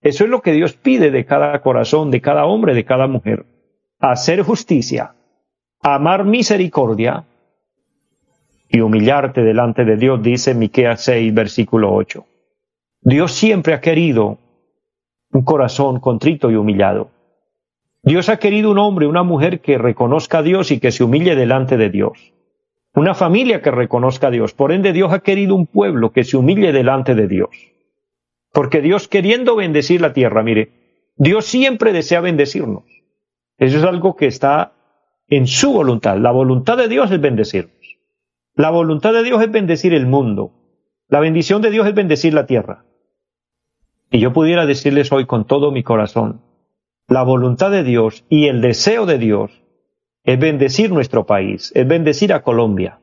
Eso 0.00 0.24
es 0.24 0.30
lo 0.30 0.40
que 0.40 0.52
Dios 0.52 0.74
pide 0.74 1.10
de 1.10 1.26
cada 1.26 1.60
corazón, 1.60 2.12
de 2.12 2.20
cada 2.20 2.46
hombre, 2.46 2.74
de 2.74 2.84
cada 2.84 3.08
mujer. 3.08 3.44
Hacer 3.98 4.42
justicia, 4.42 5.14
amar 5.80 6.24
misericordia 6.24 7.24
y 8.68 8.80
humillarte 8.80 9.42
delante 9.42 9.84
de 9.84 9.96
Dios, 9.96 10.22
dice 10.22 10.54
Miqueas 10.54 11.02
6, 11.02 11.34
versículo 11.34 11.92
8. 11.92 12.24
Dios 13.00 13.32
siempre 13.32 13.74
ha 13.74 13.80
querido 13.80 14.38
un 15.32 15.42
corazón 15.42 15.98
contrito 15.98 16.52
y 16.52 16.54
humillado. 16.54 17.10
Dios 18.04 18.28
ha 18.28 18.36
querido 18.36 18.70
un 18.70 18.78
hombre, 18.78 19.08
una 19.08 19.24
mujer 19.24 19.60
que 19.60 19.76
reconozca 19.76 20.38
a 20.38 20.42
Dios 20.42 20.70
y 20.70 20.78
que 20.78 20.92
se 20.92 21.02
humille 21.02 21.34
delante 21.34 21.76
de 21.76 21.90
Dios. 21.90 22.31
Una 22.94 23.14
familia 23.14 23.62
que 23.62 23.70
reconozca 23.70 24.26
a 24.26 24.30
Dios. 24.30 24.52
Por 24.52 24.72
ende, 24.72 24.92
Dios 24.92 25.12
ha 25.12 25.20
querido 25.20 25.54
un 25.54 25.66
pueblo 25.66 26.12
que 26.12 26.24
se 26.24 26.36
humille 26.36 26.72
delante 26.72 27.14
de 27.14 27.26
Dios. 27.26 27.50
Porque 28.52 28.82
Dios 28.82 29.08
queriendo 29.08 29.56
bendecir 29.56 30.02
la 30.02 30.12
tierra, 30.12 30.42
mire, 30.42 30.70
Dios 31.16 31.46
siempre 31.46 31.92
desea 31.92 32.20
bendecirnos. 32.20 32.84
Eso 33.56 33.78
es 33.78 33.84
algo 33.84 34.14
que 34.16 34.26
está 34.26 34.72
en 35.28 35.46
su 35.46 35.72
voluntad. 35.72 36.18
La 36.18 36.32
voluntad 36.32 36.76
de 36.76 36.88
Dios 36.88 37.10
es 37.10 37.20
bendecirnos. 37.20 37.98
La 38.54 38.68
voluntad 38.70 39.14
de 39.14 39.22
Dios 39.22 39.40
es 39.42 39.50
bendecir 39.50 39.94
el 39.94 40.06
mundo. 40.06 40.52
La 41.08 41.20
bendición 41.20 41.62
de 41.62 41.70
Dios 41.70 41.86
es 41.86 41.94
bendecir 41.94 42.34
la 42.34 42.44
tierra. 42.44 42.84
Y 44.10 44.18
yo 44.18 44.34
pudiera 44.34 44.66
decirles 44.66 45.10
hoy 45.10 45.24
con 45.24 45.46
todo 45.46 45.72
mi 45.72 45.82
corazón, 45.82 46.42
la 47.08 47.22
voluntad 47.22 47.70
de 47.70 47.82
Dios 47.82 48.26
y 48.28 48.48
el 48.48 48.60
deseo 48.60 49.06
de 49.06 49.16
Dios 49.16 49.61
es 50.24 50.38
bendecir 50.38 50.90
nuestro 50.90 51.26
país, 51.26 51.72
es 51.74 51.86
bendecir 51.86 52.32
a 52.32 52.42
Colombia, 52.42 53.00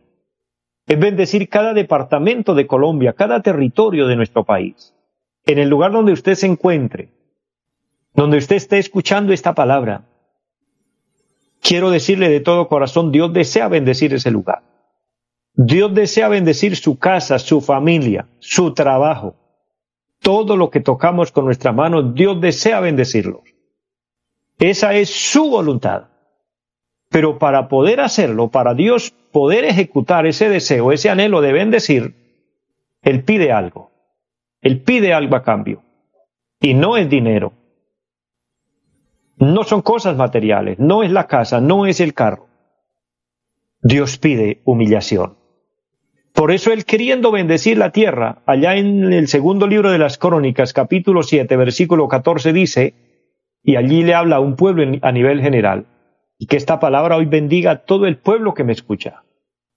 es 0.88 0.99
bendecir 0.99 1.49
cada 1.49 1.73
departamento 1.73 2.55
de 2.55 2.67
Colombia, 2.67 3.13
cada 3.13 3.41
territorio 3.41 4.08
de 4.08 4.15
nuestro 4.15 4.43
país. 4.43 4.93
En 5.45 5.60
el 5.60 5.69
lugar 5.69 5.91
donde 5.91 6.13
usted 6.13 6.36
se 6.36 6.47
encuentre, 6.47 7.10
donde 8.13 8.38
usted 8.38 8.55
esté 8.55 8.79
escuchando 8.79 9.34
esta 9.34 9.53
palabra, 9.53 10.03
quiero 11.62 11.91
decirle 11.91 12.29
de 12.29 12.39
todo 12.39 12.67
corazón, 12.67 13.12
Dios 13.12 13.34
desea 13.34 13.67
bendecir 13.67 14.13
ese 14.13 14.32
lugar. 14.32 14.63
Dios 15.53 15.93
desea 15.93 16.29
bendecir 16.29 16.75
su 16.75 16.97
casa, 16.97 17.38
su 17.38 17.62
familia, 17.62 18.27
su 18.39 18.73
trabajo. 18.73 19.36
Todo 20.21 20.58
lo 20.58 20.69
que 20.69 20.79
tocamos 20.79 21.32
con 21.32 21.45
nuestra 21.45 21.71
mano, 21.71 22.01
Dios 22.01 22.39
desea 22.39 22.79
bendecirlos. 22.79 23.41
Esa 24.58 24.93
es 24.93 25.10
su 25.10 25.49
voluntad. 25.49 26.09
Pero 27.10 27.39
para 27.39 27.67
poder 27.67 28.00
hacerlo, 28.00 28.50
para 28.50 28.74
Dios 28.74 29.13
poder 29.32 29.65
ejecutar 29.65 30.28
ese 30.28 30.48
deseo, 30.50 30.91
ese 30.91 31.10
anhelo 31.10 31.41
de 31.41 31.54
bendecir, 31.54 32.15
Él 33.02 33.24
pide 33.24 33.52
algo. 33.52 33.91
Él 34.62 34.82
pide 34.82 35.13
algo 35.13 35.36
a 35.36 35.43
cambio. 35.43 35.82
Y 36.62 36.74
no 36.74 36.98
es 36.98 37.10
dinero. 37.10 37.54
No 39.38 39.63
son 39.63 39.82
cosas 39.82 40.17
materiales, 40.17 40.78
no 40.80 41.02
es 41.02 41.12
la 41.12 41.26
casa, 41.28 41.62
no 41.62 41.86
es 41.86 42.02
el 42.02 42.13
carro. 42.13 42.48
Dios 43.82 44.17
pide 44.17 44.62
humillación. 44.65 45.38
Por 46.34 46.52
eso 46.52 46.72
Él 46.72 46.86
queriendo 46.86 47.32
bendecir 47.32 47.78
la 47.78 47.91
tierra, 47.91 48.43
allá 48.45 48.76
en 48.76 49.13
el 49.13 49.28
segundo 49.28 49.65
libro 49.65 49.91
de 49.91 49.98
las 49.98 50.17
Crónicas, 50.17 50.74
capítulo 50.74 51.24
7, 51.24 51.56
versículo 51.56 52.08
14, 52.08 52.54
dice, 52.54 52.93
y 53.63 53.78
allí 53.78 54.04
le 54.04 54.13
habla 54.13 54.38
a 54.38 54.39
un 54.41 54.56
pueblo 54.56 55.00
a 55.02 55.12
nivel 55.12 55.41
general. 55.41 55.86
Y 56.39 56.47
que 56.47 56.56
esta 56.56 56.80
palabra 56.80 57.17
hoy 57.17 57.25
bendiga 57.25 57.71
a 57.71 57.78
todo 57.80 58.08
el 58.08 58.17
pueblo 58.17 58.54
que 58.54 58.63
me 58.63 58.71
escucha. 58.71 59.23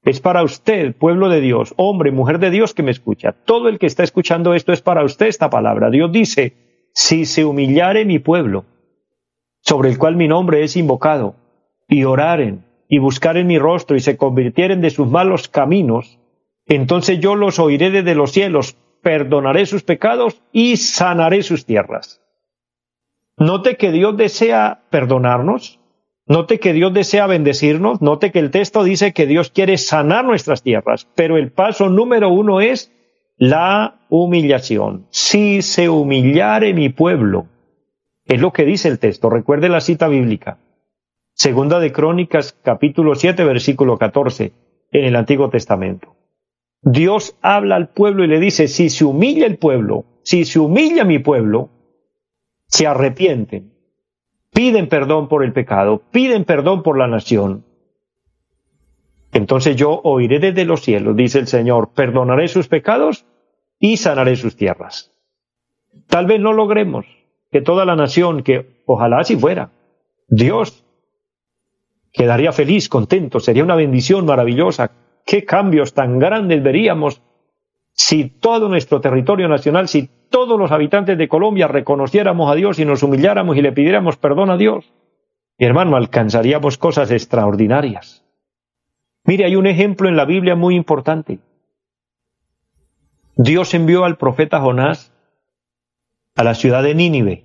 Es 0.05 0.21
para 0.21 0.45
usted, 0.45 0.95
pueblo 0.97 1.29
de 1.29 1.41
Dios, 1.41 1.75
hombre, 1.77 2.13
mujer 2.13 2.39
de 2.39 2.51
Dios 2.51 2.73
que 2.73 2.85
me 2.85 2.93
escucha. 2.93 3.33
Todo 3.33 3.69
el 3.69 3.79
que 3.79 3.87
está 3.87 4.05
escuchando 4.05 4.55
esto 4.55 4.73
es 4.73 4.81
para 4.81 5.05
usted 5.05 5.27
esta 5.27 5.51
palabra. 5.51 5.91
Dios 5.91 6.11
dice, 6.13 6.89
si 6.95 7.27
se 7.27 7.45
humillare 7.45 8.05
mi 8.05 8.21
pueblo, 8.21 8.65
sobre 9.61 9.91
el 9.91 9.99
cual 9.99 10.17
mi 10.17 10.29
nombre 10.29 10.63
es 10.63 10.77
invocado, 10.77 11.35
y 11.89 12.05
oraren, 12.05 12.65
y 12.89 12.99
buscaren 12.99 13.47
mi 13.47 13.59
rostro, 13.59 13.97
y 13.97 14.01
se 14.01 14.17
convirtieren 14.17 14.81
de 14.81 14.91
sus 14.91 15.09
malos 15.09 15.49
caminos, 15.49 16.19
entonces 16.67 17.19
yo 17.19 17.35
los 17.35 17.59
oiré 17.59 17.91
desde 17.91 18.15
los 18.15 18.33
cielos, 18.33 18.77
perdonaré 19.03 19.67
sus 19.67 19.83
pecados 19.83 20.43
y 20.53 20.77
sanaré 20.77 21.43
sus 21.43 21.67
tierras. 21.67 22.21
Note 23.37 23.77
que 23.77 23.91
Dios 23.91 24.17
desea 24.17 24.83
perdonarnos, 24.91 25.81
note 26.33 26.59
que 26.59 26.73
Dios 26.73 26.95
desea 26.95 27.27
bendecirnos, 27.27 28.01
note 28.01 28.33
que 28.33 28.39
el 28.39 28.51
texto 28.51 28.83
dice 28.85 29.13
que 29.13 29.27
Dios 29.27 29.51
quiere 29.51 29.77
sanar 29.77 30.25
nuestras 30.25 30.63
tierras, 30.63 31.07
pero 31.15 31.37
el 31.37 31.53
paso 31.53 31.91
número 31.91 32.31
uno 32.31 32.63
es 32.63 32.91
la 33.37 34.01
humillación. 34.09 35.07
Si 35.11 35.61
se 35.61 35.91
humillare 35.91 36.73
mi 36.73 36.89
pueblo, 36.89 37.49
es 38.25 38.41
lo 38.41 38.51
que 38.51 38.65
dice 38.65 38.89
el 38.89 38.99
texto, 38.99 39.29
recuerde 39.29 39.69
la 39.69 39.83
cita 39.83 40.09
bíblica. 40.09 40.59
Segunda 41.35 41.79
de 41.81 41.93
Crónicas, 41.93 42.57
capítulo 42.63 43.15
7, 43.15 43.45
versículo 43.45 43.99
14, 43.99 44.53
en 44.91 45.05
el 45.05 45.17
Antiguo 45.17 45.51
Testamento. 45.51 46.17
Dios 46.81 47.37
habla 47.43 47.77
al 47.77 47.91
pueblo 47.91 48.25
y 48.25 48.29
le 48.29 48.41
dice, 48.41 48.69
si 48.69 48.89
se 48.89 49.05
humilla 49.05 49.45
el 49.45 49.59
pueblo, 49.59 50.07
si 50.23 50.47
se 50.47 50.59
humilla 50.59 51.05
mi 51.05 51.19
pueblo, 51.19 51.69
se 52.69 52.87
arrepienten, 52.87 53.72
piden 54.53 54.89
perdón 54.89 55.29
por 55.29 55.45
el 55.45 55.53
pecado, 55.53 56.03
piden 56.11 56.45
perdón 56.45 56.83
por 56.83 56.99
la 56.99 57.09
nación, 57.09 57.65
Entonces 59.33 59.77
yo 59.77 60.01
oiré 60.05 60.41
desde 60.41 60.67
los 60.67 60.83
cielos, 60.83 61.17
dice 61.17 61.39
el 61.39 61.47
Señor, 61.47 61.93
perdonaré 61.95 62.49
sus 62.49 62.69
pecados 62.69 63.25
y 63.79 63.97
sanaré 63.97 64.37
sus 64.37 64.57
tierras. 64.57 65.11
Tal 66.07 66.27
vez 66.27 66.39
no 66.39 66.53
logremos 66.53 67.07
que 67.51 67.63
toda 67.63 67.87
la 67.87 67.97
nación, 67.97 68.43
que 68.43 68.83
ojalá 68.85 69.21
así 69.21 69.37
fuera, 69.37 69.71
Dios 70.29 70.85
quedaría 72.13 72.53
feliz, 72.53 72.91
contento, 72.91 73.41
sería 73.41 73.65
una 73.65 73.75
bendición 73.75 74.27
maravillosa. 74.27 74.91
¿Qué 75.25 75.47
cambios 75.47 75.95
tan 75.95 76.19
grandes 76.19 76.63
veríamos 76.63 77.23
si 77.95 78.29
todo 78.29 78.69
nuestro 78.69 79.01
territorio 79.01 79.49
nacional, 79.49 79.89
si 79.89 80.11
todos 80.33 80.59
los 80.59 80.73
habitantes 80.73 81.17
de 81.17 81.29
Colombia 81.29 81.69
reconociéramos 81.69 82.51
a 82.51 82.57
Dios 82.57 82.81
y 82.81 82.85
nos 82.85 83.05
humilláramos 83.05 83.57
y 83.57 83.63
le 83.63 83.71
pidiéramos 83.71 84.17
perdón 84.17 84.51
a 84.51 84.57
Dios? 84.57 84.93
Mi 85.59 85.67
hermano, 85.67 85.95
alcanzaríamos 85.95 86.77
cosas 86.77 87.13
extraordinarias. 87.13 88.25
Mire, 89.25 89.45
hay 89.45 89.55
un 89.55 89.69
ejemplo 89.69 90.09
en 90.09 90.17
la 90.17 90.25
Biblia 90.25 90.57
muy 90.57 90.75
importante. 90.75 91.39
Dios 93.37 93.73
envió 93.75 94.05
al 94.05 94.17
profeta 94.17 94.61
Jonás 94.61 95.13
a 96.35 96.43
la 96.43 96.55
ciudad 96.55 96.83
de 96.83 96.97
Nínive 96.97 97.45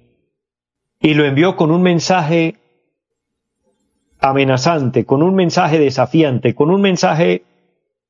y 0.99 1.13
lo 1.13 1.25
envió 1.25 1.55
con 1.55 1.69
un 1.69 1.83
mensaje 1.83 2.55
amenazante, 4.19 5.05
con 5.05 5.21
un 5.21 5.35
mensaje 5.35 5.77
desafiante, 5.77 6.55
con 6.55 6.71
un 6.71 6.81
mensaje 6.81 7.43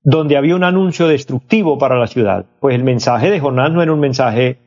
donde 0.04 0.38
había 0.38 0.56
un 0.56 0.64
anuncio 0.64 1.08
destructivo 1.08 1.78
para 1.78 2.00
la 2.00 2.08
ciudad. 2.08 2.46
Pues 2.62 2.76
el 2.76 2.84
mensaje 2.84 3.30
de 3.30 3.40
Jonás 3.40 3.72
no 3.72 3.82
era 3.82 3.92
un 3.92 4.00
mensaje 4.00 4.58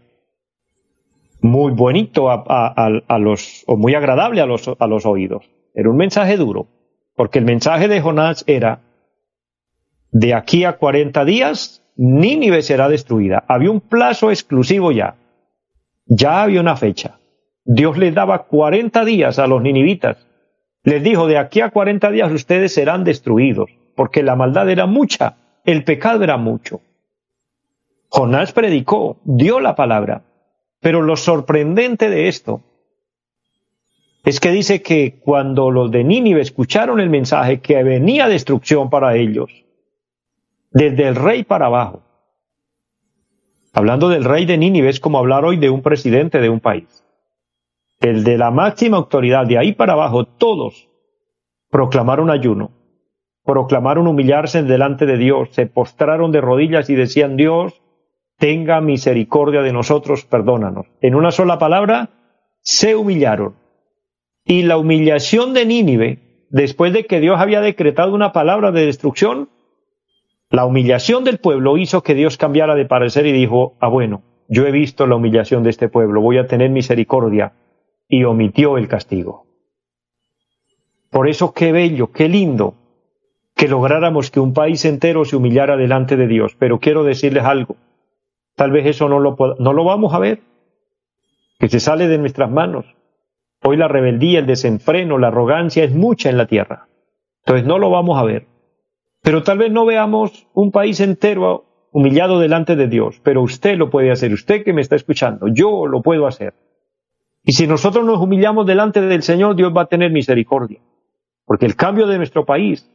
muy 1.42 1.72
bonito 1.72 2.30
a, 2.30 3.18
los, 3.18 3.64
o 3.66 3.76
muy 3.76 3.94
agradable 3.94 4.40
a 4.40 4.46
los, 4.46 4.70
a 4.78 4.86
los 4.86 5.06
oídos. 5.06 5.48
Era 5.74 5.90
un 5.90 5.96
mensaje 5.96 6.36
duro, 6.36 6.66
porque 7.16 7.38
el 7.38 7.44
mensaje 7.44 7.88
de 7.88 8.00
Jonás 8.00 8.44
era, 8.46 8.80
de 10.10 10.34
aquí 10.34 10.64
a 10.64 10.76
40 10.76 11.24
días, 11.24 11.82
Nínive 11.96 12.62
será 12.62 12.88
destruida. 12.88 13.44
Había 13.46 13.70
un 13.70 13.80
plazo 13.80 14.30
exclusivo 14.30 14.90
ya. 14.90 15.16
Ya 16.06 16.42
había 16.42 16.60
una 16.60 16.76
fecha. 16.76 17.18
Dios 17.64 17.98
les 17.98 18.14
daba 18.14 18.44
40 18.44 19.04
días 19.04 19.38
a 19.38 19.46
los 19.46 19.62
ninivitas. 19.62 20.26
Les 20.82 21.02
dijo, 21.02 21.26
de 21.26 21.38
aquí 21.38 21.60
a 21.60 21.70
40 21.70 22.10
días 22.10 22.32
ustedes 22.32 22.72
serán 22.72 23.04
destruidos, 23.04 23.70
porque 23.94 24.22
la 24.22 24.34
maldad 24.34 24.68
era 24.70 24.86
mucha, 24.86 25.36
el 25.64 25.84
pecado 25.84 26.24
era 26.24 26.38
mucho. 26.38 26.80
Jonás 28.08 28.52
predicó, 28.52 29.18
dio 29.24 29.60
la 29.60 29.76
palabra, 29.76 30.22
pero 30.80 31.02
lo 31.02 31.16
sorprendente 31.16 32.08
de 32.08 32.28
esto 32.28 32.62
es 34.24 34.40
que 34.40 34.50
dice 34.50 34.82
que 34.82 35.20
cuando 35.20 35.70
los 35.70 35.90
de 35.90 36.04
Nínive 36.04 36.40
escucharon 36.40 37.00
el 37.00 37.10
mensaje 37.10 37.60
que 37.60 37.82
venía 37.82 38.28
destrucción 38.28 38.90
para 38.90 39.16
ellos, 39.16 39.64
desde 40.70 41.08
el 41.08 41.16
rey 41.16 41.44
para 41.44 41.66
abajo, 41.66 42.02
hablando 43.72 44.08
del 44.08 44.24
rey 44.24 44.44
de 44.44 44.58
Nínive 44.58 44.88
es 44.88 45.00
como 45.00 45.18
hablar 45.18 45.44
hoy 45.44 45.56
de 45.56 45.70
un 45.70 45.82
presidente 45.82 46.40
de 46.40 46.48
un 46.48 46.60
país 46.60 47.04
el 48.00 48.24
de 48.24 48.38
la 48.38 48.50
máxima 48.50 48.96
autoridad, 48.96 49.46
de 49.46 49.58
ahí 49.58 49.72
para 49.72 49.92
abajo, 49.92 50.24
todos 50.24 50.88
proclamaron 51.70 52.30
ayuno, 52.30 52.72
proclamaron 53.44 54.06
humillarse 54.06 54.62
delante 54.62 55.06
de 55.06 55.18
Dios, 55.18 55.50
se 55.52 55.66
postraron 55.66 56.32
de 56.32 56.40
rodillas 56.40 56.88
y 56.88 56.94
decían, 56.94 57.36
Dios, 57.36 57.82
tenga 58.40 58.80
misericordia 58.80 59.60
de 59.60 59.72
nosotros, 59.72 60.24
perdónanos. 60.24 60.86
En 61.02 61.14
una 61.14 61.30
sola 61.30 61.58
palabra, 61.58 62.08
se 62.62 62.96
humillaron. 62.96 63.54
Y 64.44 64.62
la 64.62 64.78
humillación 64.78 65.52
de 65.52 65.66
Nínive, 65.66 66.46
después 66.48 66.94
de 66.94 67.04
que 67.04 67.20
Dios 67.20 67.38
había 67.38 67.60
decretado 67.60 68.14
una 68.14 68.32
palabra 68.32 68.72
de 68.72 68.86
destrucción, 68.86 69.50
la 70.48 70.64
humillación 70.64 71.22
del 71.22 71.38
pueblo 71.38 71.76
hizo 71.76 72.02
que 72.02 72.14
Dios 72.14 72.38
cambiara 72.38 72.74
de 72.74 72.86
parecer 72.86 73.26
y 73.26 73.32
dijo, 73.32 73.76
ah 73.78 73.88
bueno, 73.88 74.22
yo 74.48 74.66
he 74.66 74.72
visto 74.72 75.06
la 75.06 75.16
humillación 75.16 75.62
de 75.62 75.70
este 75.70 75.88
pueblo, 75.90 76.22
voy 76.22 76.38
a 76.38 76.46
tener 76.46 76.70
misericordia 76.70 77.52
y 78.08 78.24
omitió 78.24 78.78
el 78.78 78.88
castigo. 78.88 79.46
Por 81.10 81.28
eso 81.28 81.52
qué 81.52 81.72
bello, 81.72 82.10
qué 82.10 82.28
lindo 82.28 82.74
que 83.54 83.68
lográramos 83.68 84.30
que 84.30 84.40
un 84.40 84.54
país 84.54 84.86
entero 84.86 85.26
se 85.26 85.36
humillara 85.36 85.76
delante 85.76 86.16
de 86.16 86.26
Dios. 86.26 86.56
Pero 86.58 86.80
quiero 86.80 87.04
decirles 87.04 87.44
algo, 87.44 87.76
tal 88.60 88.72
vez 88.72 88.84
eso 88.84 89.08
no 89.08 89.20
lo, 89.20 89.38
no 89.58 89.72
lo 89.72 89.84
vamos 89.84 90.12
a 90.12 90.18
ver, 90.18 90.40
que 91.58 91.70
se 91.70 91.80
sale 91.80 92.08
de 92.08 92.18
nuestras 92.18 92.50
manos. 92.50 92.84
Hoy 93.62 93.78
la 93.78 93.88
rebeldía, 93.88 94.40
el 94.40 94.46
desenfreno, 94.46 95.16
la 95.16 95.28
arrogancia 95.28 95.82
es 95.82 95.94
mucha 95.94 96.28
en 96.28 96.36
la 96.36 96.44
tierra. 96.44 96.86
Entonces 97.38 97.66
no 97.66 97.78
lo 97.78 97.88
vamos 97.88 98.18
a 98.18 98.22
ver. 98.22 98.48
Pero 99.22 99.42
tal 99.42 99.56
vez 99.56 99.72
no 99.72 99.86
veamos 99.86 100.46
un 100.52 100.72
país 100.72 101.00
entero 101.00 101.64
humillado 101.90 102.38
delante 102.38 102.76
de 102.76 102.86
Dios, 102.86 103.18
pero 103.24 103.40
usted 103.40 103.78
lo 103.78 103.88
puede 103.88 104.10
hacer, 104.10 104.30
usted 104.30 104.62
que 104.62 104.74
me 104.74 104.82
está 104.82 104.94
escuchando, 104.94 105.48
yo 105.48 105.86
lo 105.86 106.02
puedo 106.02 106.26
hacer. 106.26 106.52
Y 107.42 107.52
si 107.52 107.66
nosotros 107.66 108.04
nos 108.04 108.20
humillamos 108.20 108.66
delante 108.66 109.00
del 109.00 109.22
Señor, 109.22 109.56
Dios 109.56 109.72
va 109.74 109.84
a 109.84 109.86
tener 109.86 110.12
misericordia. 110.12 110.80
Porque 111.46 111.64
el 111.64 111.76
cambio 111.76 112.06
de 112.06 112.18
nuestro 112.18 112.44
país 112.44 112.90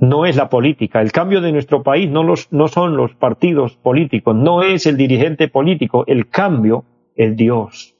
no 0.00 0.24
es 0.24 0.34
la 0.34 0.48
política, 0.48 1.02
el 1.02 1.12
cambio 1.12 1.40
de 1.40 1.52
nuestro 1.52 1.82
país 1.82 2.10
no, 2.10 2.22
los, 2.22 2.50
no 2.52 2.68
son 2.68 2.96
los 2.96 3.14
partidos 3.14 3.76
políticos, 3.76 4.34
no 4.34 4.62
es 4.62 4.86
el 4.86 4.96
dirigente 4.96 5.48
político, 5.48 6.04
el 6.06 6.28
cambio 6.28 6.84
es 7.14 7.36
Dios. 7.36 7.94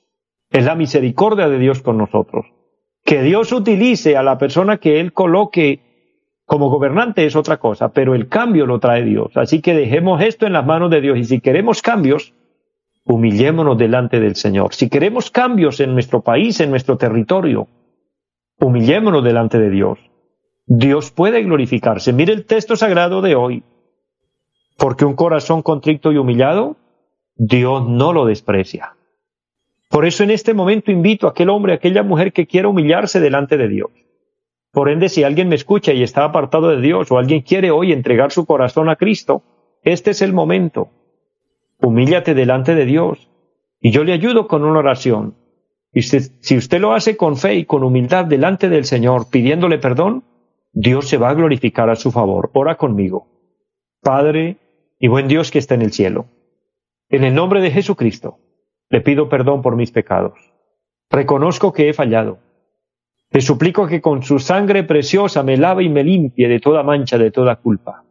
Es 0.50 0.64
la 0.64 0.74
misericordia 0.74 1.48
de 1.48 1.58
Dios 1.58 1.82
con 1.82 1.98
nosotros. 1.98 2.46
Que 3.04 3.22
Dios 3.22 3.52
utilice 3.52 4.16
a 4.16 4.22
la 4.22 4.38
persona 4.38 4.78
que 4.78 4.98
Él 4.98 5.12
coloque 5.12 5.80
como 6.46 6.68
gobernante 6.68 7.26
es 7.26 7.36
otra 7.36 7.58
cosa, 7.58 7.92
pero 7.92 8.14
el 8.14 8.28
cambio 8.28 8.66
lo 8.66 8.80
trae 8.80 9.04
Dios. 9.04 9.36
Así 9.36 9.60
que 9.60 9.72
dejemos 9.72 10.20
esto 10.20 10.46
en 10.46 10.52
las 10.52 10.66
manos 10.66 10.90
de 10.90 11.00
Dios 11.00 11.16
y 11.16 11.24
si 11.24 11.40
queremos 11.40 11.80
cambios, 11.80 12.34
humillémonos 13.04 13.78
delante 13.78 14.18
del 14.18 14.34
Señor. 14.34 14.74
Si 14.74 14.88
queremos 14.88 15.30
cambios 15.30 15.78
en 15.78 15.92
nuestro 15.92 16.22
país, 16.22 16.58
en 16.60 16.70
nuestro 16.70 16.96
territorio, 16.96 17.68
humillémonos 18.58 19.22
delante 19.22 19.58
de 19.58 19.70
Dios. 19.70 20.09
Dios 20.72 21.10
puede 21.10 21.42
glorificarse. 21.42 22.12
Mire 22.12 22.32
el 22.32 22.46
texto 22.46 22.76
sagrado 22.76 23.20
de 23.20 23.34
hoy. 23.34 23.62
Porque 24.78 25.04
un 25.04 25.14
corazón 25.14 25.62
contrito 25.62 26.12
y 26.12 26.16
humillado, 26.16 26.76
Dios 27.34 27.86
no 27.86 28.12
lo 28.12 28.24
desprecia. 28.24 28.94
Por 29.90 30.06
eso 30.06 30.22
en 30.22 30.30
este 30.30 30.54
momento 30.54 30.90
invito 30.90 31.26
a 31.26 31.30
aquel 31.30 31.50
hombre, 31.50 31.72
a 31.72 31.76
aquella 31.76 32.02
mujer 32.02 32.32
que 32.32 32.46
quiera 32.46 32.68
humillarse 32.68 33.20
delante 33.20 33.56
de 33.56 33.68
Dios. 33.68 33.90
Por 34.72 34.88
ende, 34.88 35.08
si 35.08 35.24
alguien 35.24 35.48
me 35.48 35.56
escucha 35.56 35.92
y 35.92 36.02
está 36.02 36.24
apartado 36.24 36.68
de 36.68 36.80
Dios 36.80 37.10
o 37.10 37.18
alguien 37.18 37.42
quiere 37.42 37.72
hoy 37.72 37.92
entregar 37.92 38.30
su 38.30 38.46
corazón 38.46 38.88
a 38.88 38.96
Cristo, 38.96 39.42
este 39.82 40.12
es 40.12 40.22
el 40.22 40.32
momento 40.32 40.90
humíllate 41.82 42.34
delante 42.34 42.74
de 42.74 42.84
Dios 42.84 43.28
y 43.80 43.90
yo 43.90 44.04
le 44.04 44.12
ayudo 44.12 44.46
con 44.46 44.64
una 44.64 44.80
oración. 44.80 45.34
Y 45.92 46.02
si 46.02 46.56
usted 46.56 46.80
lo 46.80 46.92
hace 46.92 47.16
con 47.16 47.36
fe 47.36 47.56
y 47.56 47.64
con 47.64 47.82
humildad 47.82 48.26
delante 48.26 48.68
del 48.68 48.84
Señor, 48.84 49.28
pidiéndole 49.28 49.78
perdón, 49.78 50.22
Dios 50.72 51.08
se 51.08 51.16
va 51.16 51.30
a 51.30 51.34
glorificar 51.34 51.90
a 51.90 51.96
su 51.96 52.10
favor. 52.10 52.50
Ora 52.54 52.76
conmigo. 52.76 53.26
Padre 54.02 54.56
y 54.98 55.08
buen 55.08 55.28
Dios 55.28 55.50
que 55.50 55.58
está 55.58 55.74
en 55.74 55.82
el 55.82 55.92
cielo. 55.92 56.26
En 57.08 57.24
el 57.24 57.34
nombre 57.34 57.60
de 57.60 57.70
Jesucristo, 57.70 58.38
le 58.88 59.00
pido 59.00 59.28
perdón 59.28 59.62
por 59.62 59.76
mis 59.76 59.90
pecados. 59.90 60.38
Reconozco 61.10 61.72
que 61.72 61.88
he 61.88 61.92
fallado. 61.92 62.38
Te 63.30 63.40
suplico 63.40 63.86
que 63.86 64.00
con 64.00 64.22
su 64.22 64.38
sangre 64.38 64.84
preciosa 64.84 65.42
me 65.42 65.56
lave 65.56 65.84
y 65.84 65.88
me 65.88 66.04
limpie 66.04 66.48
de 66.48 66.60
toda 66.60 66.82
mancha, 66.82 67.18
de 67.18 67.30
toda 67.30 67.56
culpa. 67.56 68.04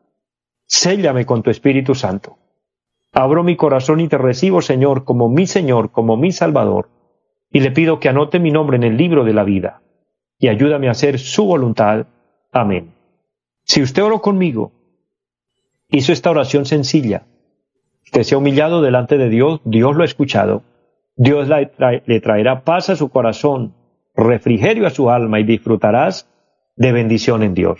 Séllame 0.66 1.26
con 1.26 1.44
tu 1.44 1.50
Espíritu 1.50 1.96
Santo 1.96 2.38
Abro 3.12 3.44
mi 3.44 3.56
corazón 3.56 4.02
y 4.02 4.08
te 4.08 4.18
recibo, 4.18 4.62
Señor, 4.62 5.04
como 5.04 5.30
mi 5.30 5.48
Señor, 5.48 5.92
como 5.92 6.16
mi 6.16 6.32
Salvador, 6.32 6.90
y 7.52 7.60
le 7.60 7.72
pido 7.72 8.00
que 8.00 8.10
anote 8.10 8.40
mi 8.40 8.52
nombre 8.52 8.78
en 8.78 8.84
el 8.84 8.98
libro 8.98 9.24
de 9.24 9.34
la 9.34 9.44
vida, 9.44 9.82
y 10.38 10.48
ayúdame 10.48 10.88
a 10.88 10.92
hacer 10.92 11.18
su 11.18 11.46
voluntad. 11.46 12.06
Amén. 12.52 12.94
Si 13.64 13.82
usted 13.82 14.04
oró 14.04 14.22
conmigo, 14.22 14.72
hizo 15.90 16.12
esta 16.12 16.32
oración 16.32 16.66
sencilla, 16.66 17.24
usted 18.04 18.24
se 18.24 18.36
ha 18.36 18.38
humillado 18.38 18.82
delante 18.82 19.18
de 19.18 19.30
Dios, 19.30 19.62
Dios 19.64 19.96
lo 19.96 20.04
ha 20.04 20.06
escuchado, 20.06 20.64
Dios 21.16 21.48
le 21.48 22.20
traerá 22.22 22.64
paz 22.64 22.90
a 22.90 22.96
su 22.96 23.10
corazón, 23.10 23.76
refrigerio 24.16 24.88
a 24.88 24.90
su 24.90 25.10
alma 25.10 25.40
y 25.40 25.44
disfrutarás 25.44 26.28
de 26.76 26.92
bendición 26.92 27.44
en 27.44 27.54
Dios. 27.54 27.80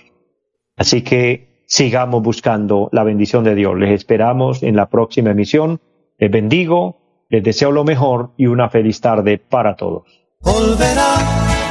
Así 0.76 1.04
que 1.04 1.64
sigamos 1.66 2.22
buscando 2.22 2.90
la 2.92 3.04
bendición 3.04 3.44
de 3.44 3.56
Dios. 3.56 3.78
Les 3.78 3.92
esperamos 3.92 4.64
en 4.64 4.76
la 4.76 4.90
próxima 4.90 5.32
emisión. 5.32 5.80
Les 6.18 6.30
bendigo, 6.30 7.26
les 7.30 7.44
deseo 7.44 7.72
lo 7.72 7.84
mejor 7.84 8.32
y 8.38 8.48
una 8.48 8.70
feliz 8.70 9.00
tarde 9.00 9.38
para 9.38 9.76
todos. 9.76 10.04